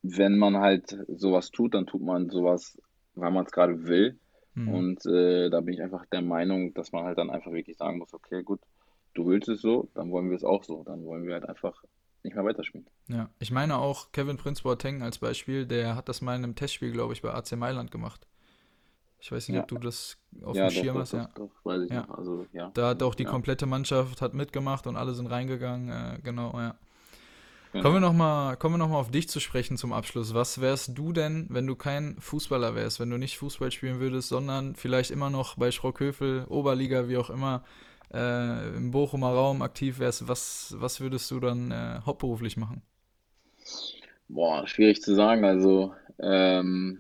wenn 0.04 0.38
man 0.38 0.58
halt 0.58 0.98
sowas 1.08 1.52
tut, 1.52 1.74
dann 1.74 1.88
tut 1.88 2.02
man 2.02 2.30
sowas, 2.30 2.78
weil 3.16 3.32
man 3.32 3.46
es 3.46 3.52
gerade 3.52 3.88
will. 3.88 4.18
Hm. 4.54 4.68
Und 4.68 5.06
äh, 5.06 5.50
da 5.50 5.62
bin 5.62 5.74
ich 5.74 5.82
einfach 5.82 6.06
der 6.08 6.22
Meinung, 6.22 6.74
dass 6.74 6.92
man 6.92 7.06
halt 7.06 7.18
dann 7.18 7.30
einfach 7.30 7.52
wirklich 7.52 7.78
sagen 7.78 8.00
muss, 8.00 8.14
okay, 8.14 8.44
gut, 8.44 8.60
du 9.14 9.28
willst 9.28 9.50
es 9.50 9.62
so, 9.62 9.90
dann 9.94 10.12
wollen 10.12 10.30
wir 10.30 10.38
es 10.38 10.44
auch 10.44 10.64
so. 10.64 10.84
Dann 10.84 11.06
wollen 11.06 11.26
wir 11.26 11.34
halt 11.34 11.48
einfach 11.48 11.84
nicht 12.24 12.36
mehr 12.36 12.46
weiterspielen. 12.46 12.88
Ja, 13.08 13.30
ich 13.40 13.52
meine 13.52 13.78
auch 13.78 14.12
Kevin 14.12 14.38
Prince 14.38 14.64
Boateng 14.64 15.02
als 15.02 15.20
Beispiel, 15.20 15.66
der 15.66 15.96
hat 15.96 16.10
das 16.10 16.22
mal 16.22 16.36
in 16.36 16.44
einem 16.44 16.56
Testspiel, 16.56 16.92
glaube 16.92 17.14
ich, 17.14 17.22
bei 17.22 17.34
AC 17.34 17.56
Mailand 17.56 17.92
gemacht. 17.92 18.28
Ich 19.20 19.32
weiß 19.32 19.48
nicht, 19.50 19.58
ob 19.58 19.68
Ja, 19.68 19.68
du 19.68 19.78
das 19.78 20.18
auf 20.44 20.60
dem 20.60 20.60
ja, 20.60 20.72
doch, 20.72 20.72
Schirm 20.72 20.94
doch, 20.94 21.02
hast, 21.02 21.14
doch, 21.14 21.20
ja. 21.20 21.30
doch, 21.36 21.52
weiß 21.64 21.84
ich 21.84 21.92
Ja, 21.92 21.96
noch. 21.96 22.10
Also, 22.10 22.48
ja, 22.54 22.74
da 22.74 22.90
hat 22.90 23.04
auch 23.04 23.16
die 23.16 23.26
komplette 23.26 23.66
Mannschaft 23.66 24.22
hat 24.22 24.34
mitgemacht 24.34 24.88
und 24.88 24.96
alle 24.98 25.14
sind 25.16 25.28
reingegangen, 25.28 25.90
äh, 25.90 26.20
genau, 26.24 26.54
ja. 26.60 26.78
Kommen 27.82 27.96
wir 27.96 28.00
genau. 28.00 28.08
nochmal, 28.10 28.58
kommen 28.58 28.76
wir 28.76 28.80
noch 28.80 28.90
mal 28.90 28.98
auf 29.00 29.12
dich 29.12 29.30
zu 29.30 29.40
sprechen 29.40 29.78
zum 29.78 29.94
Abschluss. 29.94 30.34
Was 30.34 30.62
wärst 30.62 30.98
du 30.98 31.14
denn, 31.14 31.48
wenn 31.50 31.68
du 31.68 31.76
kein 31.76 32.16
Fußballer 32.20 32.76
wärst, 32.76 33.00
wenn 33.00 33.10
du 33.10 33.18
nicht 33.18 33.38
Fußball 33.38 33.72
spielen 33.72 34.00
würdest, 34.00 34.30
sondern 34.30 34.76
vielleicht 34.76 35.12
immer 35.12 35.30
noch 35.30 35.58
bei 35.58 35.70
Schrockhövel, 35.72 36.46
Oberliga, 36.50 37.08
wie 37.08 37.18
auch 37.18 37.30
immer, 37.30 37.64
äh, 38.14 38.76
im 38.76 38.92
Bochumer 38.92 39.30
Raum 39.32 39.62
aktiv 39.62 40.00
wärst? 40.00 40.28
Was, 40.28 40.76
was 40.80 41.00
würdest 41.02 41.30
du 41.32 41.40
dann 41.40 41.72
äh, 41.72 42.02
hauptberuflich 42.06 42.58
machen? 42.58 42.82
Boah, 44.30 44.68
schwierig 44.68 45.02
zu 45.02 45.16
sagen. 45.16 45.44
Also, 45.46 45.94
ähm, 46.20 47.00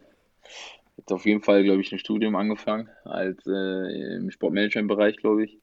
jetzt 0.97 1.11
auf 1.11 1.25
jeden 1.25 1.41
Fall, 1.41 1.63
glaube 1.63 1.81
ich, 1.81 1.91
ein 1.91 1.99
Studium 1.99 2.35
angefangen, 2.35 2.89
als 3.05 3.45
äh, 3.47 4.15
im 4.17 4.31
Sportmanagement-Bereich, 4.31 5.17
glaube 5.17 5.45
ich. 5.45 5.59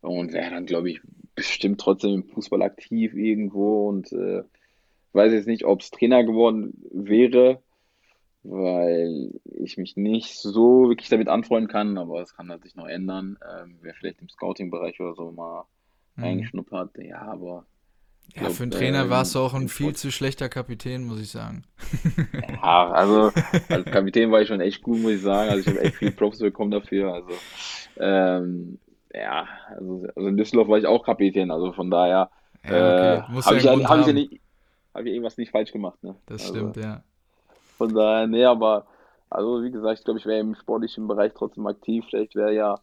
Und 0.00 0.32
wäre 0.32 0.50
dann, 0.50 0.66
glaube 0.66 0.90
ich, 0.90 1.00
bestimmt 1.34 1.80
trotzdem 1.80 2.12
im 2.14 2.24
Fußball 2.24 2.62
aktiv 2.62 3.14
irgendwo 3.14 3.88
und 3.88 4.12
äh, 4.12 4.42
weiß 5.12 5.32
jetzt 5.32 5.46
nicht, 5.48 5.64
ob 5.64 5.80
es 5.82 5.90
Trainer 5.90 6.24
geworden 6.24 6.72
wäre, 6.92 7.62
weil 8.42 9.32
ich 9.44 9.76
mich 9.76 9.96
nicht 9.96 10.36
so 10.38 10.88
wirklich 10.88 11.08
damit 11.10 11.28
anfreunden 11.28 11.68
kann, 11.70 11.98
aber 11.98 12.22
es 12.22 12.34
kann 12.34 12.50
halt 12.50 12.62
sich 12.62 12.74
noch 12.76 12.86
ändern. 12.88 13.38
Ähm, 13.46 13.78
Wäre 13.82 13.94
vielleicht 13.94 14.20
im 14.22 14.28
Scouting-Bereich 14.28 15.00
oder 15.00 15.14
so 15.14 15.30
mal 15.32 15.66
Mhm. 16.16 16.22
eingeschnuppert. 16.24 16.96
Ja, 16.98 17.22
aber 17.22 17.66
ich 18.30 18.36
Ja, 18.36 18.50
für 18.50 18.62
einen 18.64 18.70
glaube, 18.70 18.72
Trainer 18.72 19.08
äh, 19.08 19.10
warst 19.10 19.34
du 19.34 19.38
auch 19.40 19.54
ein 19.54 19.68
viel 19.68 19.94
zu 19.94 20.10
schlechter 20.10 20.48
Kapitän, 20.48 21.04
muss 21.04 21.20
ich 21.20 21.30
sagen. 21.30 21.64
ja, 22.42 22.90
also 22.92 23.32
als 23.68 23.90
Kapitän 23.90 24.30
war 24.30 24.40
ich 24.42 24.48
schon 24.48 24.60
echt 24.60 24.82
gut, 24.82 25.00
muss 25.00 25.12
ich 25.12 25.22
sagen. 25.22 25.50
Also 25.50 25.60
ich 25.62 25.68
habe 25.68 25.80
echt 25.80 25.96
viel 25.96 26.12
Props 26.12 26.38
bekommen 26.38 26.70
dafür. 26.70 27.12
Also 27.12 27.42
ähm, 27.96 28.80
ja, 29.12 29.48
also, 29.70 30.06
also 30.14 30.28
in 30.28 30.36
Düsseldorf 30.36 30.68
war 30.68 30.78
ich 30.78 30.86
auch 30.86 31.04
Kapitän, 31.04 31.50
also 31.50 31.72
von 31.72 31.90
daher 31.90 32.30
Ja, 32.62 32.68
äh, 32.68 32.82
okay. 32.88 33.24
Muss 33.28 33.48
ja 33.48 33.50
habe 33.50 33.58
ich 33.58 33.64
ja, 33.64 33.72
Grund 33.72 33.88
habe 33.88 34.00
ich 34.00 34.06
ja 34.06 34.12
nicht, 34.12 34.40
habe 34.94 35.08
ich 35.08 35.14
irgendwas 35.14 35.36
nicht 35.38 35.50
falsch 35.52 35.72
gemacht, 35.72 36.02
ne? 36.02 36.16
Das 36.26 36.40
Also 36.40 36.48
stimmt, 36.48 36.76
ja. 36.76 37.04
von 37.78 37.94
daher, 37.94 38.26
nee, 38.26 38.44
aber 38.44 38.86
also 39.30 39.62
wie 39.62 39.70
gesagt, 39.70 39.98
ich 39.98 40.04
glaube, 40.04 40.18
ich 40.20 40.26
wäre 40.26 40.40
im 40.40 40.54
sportlichen 40.54 41.06
Bereich 41.08 41.32
trotzdem 41.34 41.66
aktiv. 41.66 42.04
Vielleicht 42.08 42.34
wäre 42.34 42.52
ja 42.54 42.80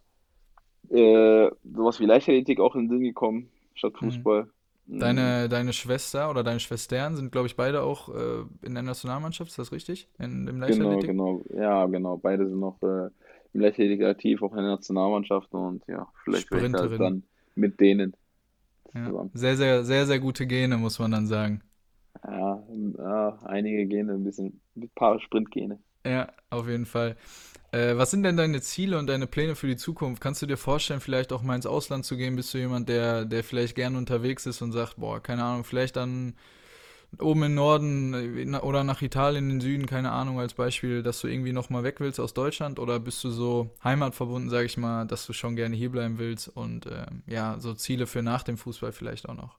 äh, 0.90 1.50
sowas 1.64 2.00
wie 2.00 2.06
Leichtathletik 2.06 2.60
auch 2.60 2.76
in 2.76 2.84
den 2.84 2.90
Sinn 2.90 3.02
gekommen, 3.04 3.52
statt 3.76 3.96
Mhm. 4.00 4.00
Fußball. 4.00 4.44
Mm, 4.44 4.52
Deine, 4.90 5.48
deine 5.50 5.74
Schwester 5.74 6.30
oder 6.30 6.44
deine 6.44 6.60
Schwestern 6.60 7.16
sind, 7.16 7.32
glaube 7.32 7.48
ich, 7.48 7.56
beide 7.56 7.84
auch 7.84 8.10
äh, 8.10 8.42
in 8.64 8.74
der 8.74 8.82
Nationalmannschaft, 8.84 9.52
ist 9.52 9.60
das 9.60 9.72
richtig? 9.72 10.10
In, 10.18 10.48
im 10.48 10.60
Genau, 10.66 11.02
Leichtathletik? 11.02 11.04
genau, 11.04 11.44
ja, 11.50 11.86
genau. 11.86 12.18
Beide 12.18 12.48
sind 12.48 12.60
noch 12.60 12.82
äh, 12.82 13.10
im 13.54 13.62
Leichtathletik 13.62 14.04
aktiv, 14.04 14.42
auch 14.42 14.52
in 14.52 14.58
der 14.58 14.68
Nationalmannschaft 14.76 15.54
und 15.54 15.84
ja, 15.88 16.12
vielleicht 16.24 16.52
wäre 16.52 16.64
ich 16.64 16.74
halt 16.74 17.00
dann 17.00 17.24
mit 17.56 17.80
denen 17.80 18.16
Ja. 18.94 19.14
zusammen. 19.14 19.34
Sehr, 19.34 19.56
sehr, 19.58 19.84
sehr, 19.86 20.06
sehr 20.06 20.20
gute 20.20 20.46
Gene, 20.48 20.78
muss 20.78 21.00
man 21.00 21.12
dann 21.12 21.28
sagen. 21.28 21.64
Ja, 22.24 22.64
ja, 22.98 23.40
einige 23.46 23.88
Gene, 23.88 24.14
ein 24.14 24.24
bisschen, 24.24 24.62
ein 24.76 24.90
paar 24.96 25.20
Sprintgene. 25.20 25.82
Ja, 26.06 26.32
auf 26.50 26.68
jeden 26.68 26.86
Fall. 26.86 27.18
Äh, 27.72 27.98
was 27.98 28.12
sind 28.12 28.24
denn 28.24 28.38
deine 28.38 28.62
Ziele 28.62 28.98
und 28.98 29.08
deine 29.08 29.28
Pläne 29.28 29.56
für 29.56 29.68
die 29.68 29.76
Zukunft? 29.76 30.22
Kannst 30.22 30.42
du 30.42 30.46
dir 30.46 30.58
vorstellen, 30.58 31.02
vielleicht 31.02 31.34
auch 31.34 31.42
mal 31.44 31.56
ins 31.56 31.66
Ausland 31.66 32.06
zu 32.06 32.16
gehen? 32.18 32.36
Bist 32.36 32.54
du 32.54 32.58
jemand, 32.58 32.88
der, 32.90 33.26
der 33.26 33.44
vielleicht 33.44 33.76
gerne 33.76 33.98
unterwegs 33.98 34.46
ist 34.46 34.62
und 34.62 34.72
sagt, 34.72 34.98
boah, 34.98 35.22
keine 35.22 35.44
Ahnung, 35.44 35.64
vielleicht 35.64 35.98
dann 35.98 36.36
oben 37.20 37.44
im 37.44 37.56
Norden 37.56 38.54
äh, 38.54 38.58
oder 38.60 38.84
nach 38.84 39.02
Italien 39.02 39.46
in 39.46 39.60
den 39.60 39.62
Süden, 39.62 39.86
keine 39.86 40.12
Ahnung, 40.12 40.40
als 40.40 40.54
Beispiel, 40.54 41.04
dass 41.04 41.22
du 41.22 41.28
irgendwie 41.28 41.54
nochmal 41.54 41.84
weg 41.84 42.00
willst 42.00 42.20
aus 42.20 42.34
Deutschland? 42.34 42.80
Oder 42.80 43.00
bist 43.00 43.24
du 43.24 43.30
so 43.30 43.72
heimatverbunden, 43.84 44.50
sag 44.50 44.66
ich 44.66 44.78
mal, 44.78 45.06
dass 45.06 45.26
du 45.26 45.34
schon 45.34 45.56
gerne 45.56 45.76
hier 45.76 45.92
bleiben 45.92 46.20
willst 46.20 46.50
und 46.50 46.86
ähm, 46.88 47.24
ja, 47.28 47.60
so 47.60 47.74
Ziele 47.74 48.08
für 48.08 48.22
nach 48.22 48.44
dem 48.44 48.58
Fußball 48.58 48.94
vielleicht 48.94 49.28
auch 49.28 49.36
noch? 49.36 49.58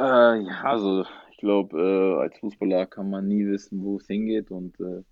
Äh, 0.00 0.42
ja, 0.42 0.62
also 0.64 1.04
ich 1.30 1.38
glaube, 1.38 1.78
äh, 1.80 2.22
als 2.22 2.38
Fußballer 2.38 2.86
kann 2.86 3.10
man 3.10 3.28
nie 3.28 3.46
wissen, 3.46 3.82
wo 3.82 3.98
es 3.98 4.06
hingeht 4.06 4.50
und 4.50 4.78
äh, 4.80 5.02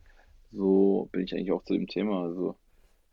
so 0.52 1.08
bin 1.12 1.22
ich 1.22 1.34
eigentlich 1.34 1.52
auch 1.52 1.64
zu 1.64 1.74
dem 1.74 1.86
Thema. 1.86 2.22
Also 2.24 2.56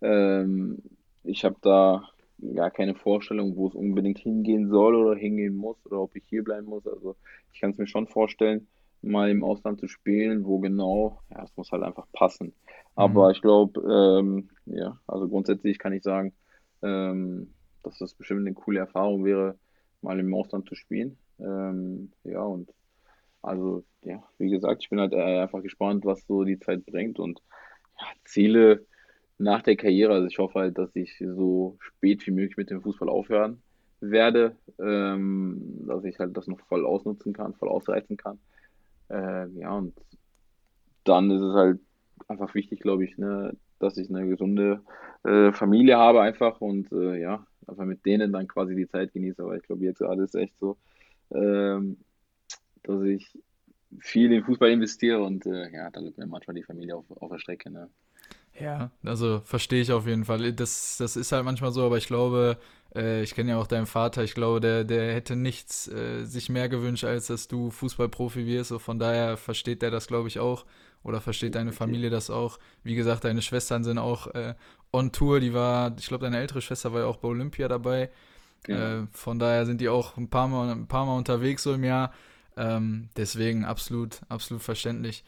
ähm, 0.01 0.81
ich 1.23 1.43
habe 1.45 1.55
da 1.61 2.09
gar 2.55 2.71
keine 2.71 2.95
Vorstellung, 2.95 3.55
wo 3.55 3.67
es 3.67 3.75
unbedingt 3.75 4.19
hingehen 4.19 4.69
soll 4.69 4.95
oder 4.95 5.15
hingehen 5.15 5.55
muss 5.55 5.77
oder 5.85 6.01
ob 6.01 6.15
ich 6.15 6.23
hier 6.27 6.43
bleiben 6.43 6.67
muss. 6.67 6.85
Also 6.87 7.15
ich 7.53 7.61
kann 7.61 7.71
es 7.71 7.77
mir 7.77 7.87
schon 7.87 8.07
vorstellen, 8.07 8.67
mal 9.01 9.29
im 9.29 9.43
Ausland 9.43 9.79
zu 9.79 9.87
spielen, 9.87 10.45
wo 10.45 10.59
genau, 10.59 11.19
ja, 11.29 11.43
es 11.43 11.55
muss 11.55 11.71
halt 11.71 11.83
einfach 11.83 12.07
passen. 12.13 12.47
Mhm. 12.47 12.53
Aber 12.95 13.31
ich 13.31 13.41
glaube, 13.41 13.81
ähm, 13.81 14.49
ja, 14.65 14.99
also 15.07 15.27
grundsätzlich 15.27 15.79
kann 15.79 15.93
ich 15.93 16.03
sagen, 16.03 16.33
ähm, 16.81 17.53
dass 17.83 17.99
das 17.99 18.13
bestimmt 18.13 18.41
eine 18.41 18.53
coole 18.53 18.79
Erfahrung 18.79 19.25
wäre, 19.25 19.57
mal 20.01 20.19
im 20.19 20.33
Ausland 20.33 20.67
zu 20.67 20.75
spielen. 20.75 21.17
Ähm, 21.39 22.11
ja, 22.23 22.41
und 22.41 22.69
also, 23.43 23.83
ja, 24.03 24.23
wie 24.39 24.49
gesagt, 24.49 24.81
ich 24.83 24.89
bin 24.89 24.99
halt 24.99 25.13
äh, 25.13 25.41
einfach 25.41 25.61
gespannt, 25.61 26.05
was 26.05 26.25
so 26.25 26.43
die 26.43 26.59
Zeit 26.59 26.85
bringt 26.85 27.19
und 27.19 27.41
ja, 27.99 28.07
Ziele 28.23 28.85
nach 29.37 29.61
der 29.61 29.75
Karriere. 29.75 30.13
Also 30.13 30.27
ich 30.27 30.39
hoffe 30.39 30.59
halt, 30.59 30.77
dass 30.77 30.95
ich 30.95 31.17
so 31.19 31.77
spät 31.79 32.25
wie 32.25 32.31
möglich 32.31 32.57
mit 32.57 32.69
dem 32.69 32.81
Fußball 32.81 33.09
aufhören 33.09 33.61
werde, 33.99 34.55
ähm, 34.79 35.85
dass 35.87 36.03
ich 36.05 36.19
halt 36.19 36.35
das 36.35 36.47
noch 36.47 36.59
voll 36.67 36.85
ausnutzen 36.85 37.33
kann, 37.33 37.53
voll 37.53 37.69
ausreizen 37.69 38.17
kann. 38.17 38.39
Äh, 39.09 39.47
ja, 39.49 39.71
und 39.71 39.93
dann 41.03 41.29
ist 41.29 41.41
es 41.41 41.53
halt 41.53 41.79
einfach 42.29 42.53
wichtig, 42.55 42.79
glaube 42.79 43.03
ich, 43.03 43.17
ne, 43.17 43.55
dass 43.79 43.97
ich 43.97 44.09
eine 44.09 44.27
gesunde 44.27 44.81
äh, 45.23 45.51
Familie 45.51 45.97
habe 45.97 46.21
einfach 46.21 46.61
und 46.61 46.91
äh, 46.93 47.19
ja, 47.19 47.45
einfach 47.67 47.85
mit 47.85 48.05
denen 48.05 48.31
dann 48.31 48.47
quasi 48.47 48.75
die 48.75 48.87
Zeit 48.87 49.11
genieße. 49.11 49.43
Aber 49.43 49.57
ich 49.57 49.63
glaube, 49.63 49.83
jetzt 49.83 49.99
gerade 49.99 50.23
ist 50.23 50.35
echt 50.35 50.57
so, 50.59 50.77
ähm, 51.33 51.97
dass 52.83 53.01
ich 53.03 53.37
viel 53.99 54.31
in 54.31 54.43
Fußball 54.43 54.71
investiere 54.71 55.21
und 55.21 55.45
äh, 55.45 55.71
ja, 55.71 55.89
da 55.89 56.01
bleibt 56.01 56.17
mir 56.17 56.25
manchmal 56.25 56.55
die 56.55 56.63
Familie 56.63 56.95
auf, 56.95 57.05
auf 57.11 57.31
der 57.31 57.39
Strecke. 57.39 57.69
Ne? 57.69 57.89
Ja, 58.59 58.91
also 59.03 59.41
verstehe 59.41 59.81
ich 59.81 59.91
auf 59.91 60.07
jeden 60.07 60.25
Fall. 60.25 60.53
Das, 60.53 60.97
das 60.97 61.15
ist 61.15 61.31
halt 61.31 61.45
manchmal 61.45 61.71
so, 61.71 61.83
aber 61.83 61.97
ich 61.97 62.07
glaube, 62.07 62.57
äh, 62.95 63.23
ich 63.23 63.33
kenne 63.33 63.51
ja 63.51 63.57
auch 63.57 63.67
deinen 63.67 63.85
Vater, 63.85 64.23
ich 64.23 64.35
glaube, 64.35 64.59
der, 64.59 64.83
der 64.83 65.13
hätte 65.13 65.35
nichts 65.35 65.87
äh, 65.87 66.23
sich 66.25 66.49
mehr 66.49 66.69
gewünscht, 66.69 67.03
als 67.03 67.27
dass 67.27 67.47
du 67.47 67.71
Fußballprofi 67.71 68.45
wirst. 68.45 68.69
So 68.69 68.79
von 68.79 68.99
daher 68.99 69.37
versteht 69.37 69.81
der 69.81 69.91
das, 69.91 70.07
glaube 70.07 70.27
ich, 70.27 70.39
auch. 70.39 70.65
Oder 71.03 71.19
versteht 71.19 71.55
deine. 71.55 71.73
Familie 71.73 72.09
das 72.09 72.29
auch. 72.29 72.59
Wie 72.83 72.95
gesagt, 72.95 73.25
deine 73.25 73.41
Schwestern 73.41 73.83
sind 73.83 73.97
auch 73.97 74.27
äh, 74.35 74.53
on 74.93 75.11
Tour. 75.11 75.41
Die 75.41 75.53
war, 75.53 75.93
ich 75.99 76.07
glaube, 76.07 76.23
deine 76.23 76.37
ältere 76.37 76.61
Schwester 76.61 76.93
war 76.93 77.01
ja 77.01 77.07
auch 77.07 77.17
bei 77.17 77.27
Olympia 77.27 77.67
dabei. 77.67 78.09
Genau. 78.63 78.79
Äh, 78.79 79.07
von 79.11 79.37
daher 79.37 79.65
sind 79.65 79.81
die 79.81 79.89
auch 79.89 80.15
ein 80.15 80.29
paar 80.29 80.47
Mal, 80.47 80.69
ein 80.69 80.87
paar 80.87 81.05
Mal 81.05 81.17
unterwegs 81.17 81.63
so 81.63 81.73
im 81.73 81.83
Jahr. 81.83 82.13
Ähm, 82.57 83.09
deswegen 83.17 83.65
absolut, 83.65 84.21
absolut 84.29 84.63
verständlich. 84.63 85.23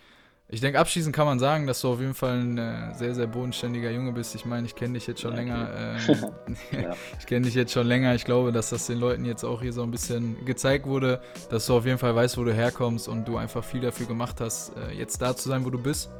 Ich 0.48 0.62
denke, 0.62 0.80
abschließend 0.80 1.16
kann 1.16 1.26
man 1.26 1.40
sagen, 1.40 1.66
dass 1.66 1.82
du 1.82 1.92
auf 1.92 2.00
jeden 2.00 2.14
Fall 2.14 2.40
ein 2.40 2.58
äh, 2.60 2.94
sehr, 2.94 3.16
sehr 3.16 3.26
bodenständiger 3.26 3.90
Junge 3.90 4.12
bist. 4.12 4.36
Ich 4.36 4.46
meine, 4.46 4.68
ich 4.68 4.76
kenne 4.76 4.94
dich 4.94 5.08
jetzt 5.08 5.22
schon 5.22 5.36
Danke. 5.36 5.52
länger. 5.52 5.98
Ähm, 5.98 6.56
Ja, 6.84 6.96
ich 7.20 7.26
kenne 7.26 7.46
dich 7.48 7.56
jetzt 7.56 7.72
schon 7.74 7.88
länger. 7.88 8.14
Ich 8.14 8.26
glaube, 8.26 8.52
dass 8.52 8.70
das 8.70 8.86
den 8.86 9.00
Leuten 9.00 9.26
jetzt 9.26 9.44
auch 9.44 9.62
hier 9.64 9.74
so 9.74 9.82
ein 9.82 9.90
bisschen 9.90 10.46
gezeigt 10.46 10.86
wurde, 10.86 11.20
dass 11.50 11.66
du 11.66 11.76
auf 11.76 11.86
jeden 11.86 11.98
Fall 11.98 12.16
weißt, 12.16 12.38
wo 12.38 12.44
du 12.44 12.54
herkommst 12.54 13.08
und 13.08 13.28
du 13.28 13.38
einfach 13.38 13.64
viel 13.64 13.82
dafür 13.82 14.06
gemacht 14.06 14.40
hast, 14.40 14.74
äh, 14.78 14.94
jetzt 14.94 15.20
da 15.20 15.36
zu 15.36 15.50
sein, 15.50 15.66
wo 15.66 15.72
du 15.72 15.80
bist. 15.80 16.12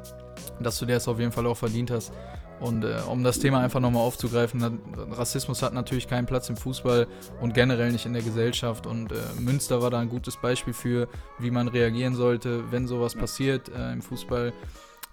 Dass 0.60 0.80
du 0.80 0.86
dir 0.88 0.94
das 0.94 1.08
auf 1.08 1.20
jeden 1.20 1.32
Fall 1.32 1.46
auch 1.46 1.58
verdient 1.58 1.92
hast. 1.92 2.12
Und 2.60 2.84
äh, 2.84 2.96
um 3.10 3.24
das 3.24 3.40
Thema 3.40 3.60
einfach 3.60 3.80
nochmal 3.80 4.02
aufzugreifen, 4.02 4.80
Rassismus 5.12 5.62
hat 5.62 5.74
natürlich 5.74 6.08
keinen 6.08 6.26
Platz 6.26 6.50
im 6.50 6.56
Fußball 6.56 7.08
und 7.42 7.54
generell 7.54 7.92
nicht 7.92 8.06
in 8.06 8.14
der 8.14 8.22
Gesellschaft. 8.22 8.88
Und 8.88 9.12
äh, 9.12 9.16
Münster 9.40 9.82
war 9.82 9.92
da 9.92 10.00
ein 10.00 10.10
gutes 10.10 10.38
Beispiel 10.38 10.74
für, 10.74 11.08
wie 11.38 11.52
man 11.52 11.68
reagieren 11.68 12.16
sollte, 12.16 12.72
wenn 12.72 12.88
sowas 12.88 13.16
passiert 13.16 13.70
äh, 13.70 13.92
im 13.92 14.02
Fußball. 14.02 14.54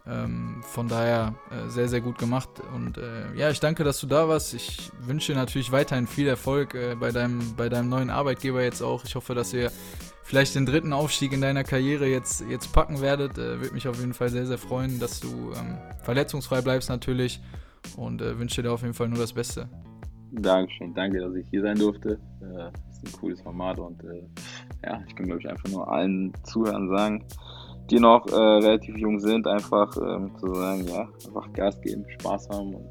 Ähm, 0.04 0.62
von 0.62 0.88
daher 0.88 1.34
äh, 1.50 1.68
sehr, 1.68 1.88
sehr 1.88 2.00
gut 2.00 2.18
gemacht. 2.18 2.50
Und 2.74 2.98
äh, 2.98 3.32
ja, 3.36 3.50
ich 3.50 3.60
danke, 3.60 3.84
dass 3.84 4.00
du 4.00 4.08
da 4.08 4.28
warst. 4.28 4.52
Ich 4.52 4.90
wünsche 5.00 5.32
dir 5.32 5.38
natürlich 5.38 5.70
weiterhin 5.70 6.08
viel 6.08 6.26
Erfolg 6.26 6.74
äh, 6.74 6.96
bei, 6.98 7.12
deinem, 7.12 7.54
bei 7.56 7.68
deinem 7.68 7.88
neuen 7.88 8.10
Arbeitgeber 8.10 8.62
jetzt 8.62 8.82
auch. 8.82 9.04
Ich 9.04 9.14
hoffe, 9.14 9.34
dass 9.34 9.52
ihr 9.54 9.70
vielleicht 10.24 10.56
den 10.56 10.66
dritten 10.66 10.92
Aufstieg 10.92 11.32
in 11.32 11.40
deiner 11.40 11.62
Karriere 11.62 12.06
jetzt, 12.06 12.44
jetzt 12.50 12.72
packen 12.72 13.00
werdet. 13.00 13.38
Äh, 13.38 13.60
Würde 13.60 13.74
mich 13.74 13.86
auf 13.86 14.00
jeden 14.00 14.12
Fall 14.12 14.28
sehr, 14.28 14.44
sehr 14.44 14.58
freuen, 14.58 14.98
dass 14.98 15.20
du 15.20 15.28
ähm, 15.28 15.78
verletzungsfrei 16.02 16.62
bleibst 16.62 16.88
natürlich. 16.88 17.40
Und 17.96 18.22
äh, 18.22 18.38
wünsche 18.38 18.60
dir 18.60 18.72
auf 18.72 18.82
jeden 18.82 18.94
Fall 18.94 19.08
nur 19.08 19.18
das 19.18 19.32
Beste. 19.32 19.68
Dankeschön. 20.32 20.94
Danke, 20.94 21.20
dass 21.20 21.34
ich 21.34 21.46
hier 21.50 21.62
sein 21.62 21.78
durfte. 21.78 22.18
Äh, 22.40 22.70
ist 22.90 23.04
ein 23.06 23.20
cooles 23.20 23.40
Format 23.40 23.78
und 23.78 24.02
ja, 24.84 25.00
ich 25.06 25.14
kann, 25.14 25.26
glaube 25.26 25.40
ich, 25.40 25.48
einfach 25.48 25.68
nur 25.68 25.88
allen 25.88 26.32
Zuhörern 26.44 26.88
sagen, 26.88 27.24
die 27.90 27.98
noch 27.98 28.26
äh, 28.26 28.34
relativ 28.34 28.96
jung 28.96 29.20
sind, 29.20 29.46
einfach 29.46 29.96
ähm, 29.96 30.32
zu 30.38 30.54
sagen, 30.54 30.86
ja, 30.86 31.08
einfach 31.26 31.52
Gas 31.52 31.80
geben, 31.80 32.04
Spaß 32.18 32.48
haben 32.50 32.74
und 32.74 32.88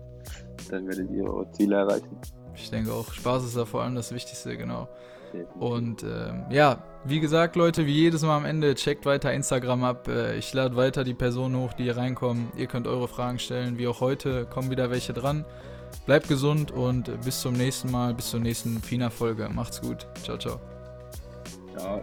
dann 0.69 0.87
werdet 0.87 1.09
ihr 1.11 1.25
eure 1.25 1.51
Ziele 1.51 1.75
erreichen. 1.77 2.17
Ich 2.55 2.69
denke 2.69 2.91
auch, 2.91 3.11
Spaß 3.11 3.45
ist 3.45 3.57
da 3.57 3.65
vor 3.65 3.81
allem 3.81 3.95
das 3.95 4.13
Wichtigste, 4.13 4.57
genau. 4.57 4.87
Und 5.59 6.03
ähm, 6.03 6.45
ja, 6.49 6.83
wie 7.05 7.19
gesagt, 7.19 7.55
Leute, 7.55 7.85
wie 7.85 7.93
jedes 7.93 8.21
Mal 8.21 8.37
am 8.37 8.45
Ende, 8.45 8.75
checkt 8.75 9.05
weiter 9.05 9.33
Instagram 9.33 9.83
ab. 9.83 10.07
Äh, 10.07 10.37
ich 10.37 10.53
lade 10.53 10.75
weiter 10.75 11.03
die 11.03 11.13
Personen 11.13 11.55
hoch, 11.57 11.73
die 11.73 11.83
hier 11.83 11.97
reinkommen. 11.97 12.51
Ihr 12.57 12.67
könnt 12.67 12.87
eure 12.87 13.07
Fragen 13.07 13.39
stellen, 13.39 13.77
wie 13.77 13.87
auch 13.87 14.01
heute. 14.01 14.45
Kommen 14.45 14.69
wieder 14.69 14.91
welche 14.91 15.13
dran. 15.13 15.45
Bleibt 16.05 16.27
gesund 16.27 16.71
und 16.71 17.11
bis 17.23 17.41
zum 17.41 17.53
nächsten 17.53 17.91
Mal, 17.91 18.13
bis 18.13 18.29
zur 18.29 18.39
nächsten 18.39 18.81
FINA-Folge. 18.81 19.49
Macht's 19.53 19.81
gut. 19.81 20.07
Ciao, 20.23 20.37
ciao. 20.37 20.59
Ja, 21.77 22.01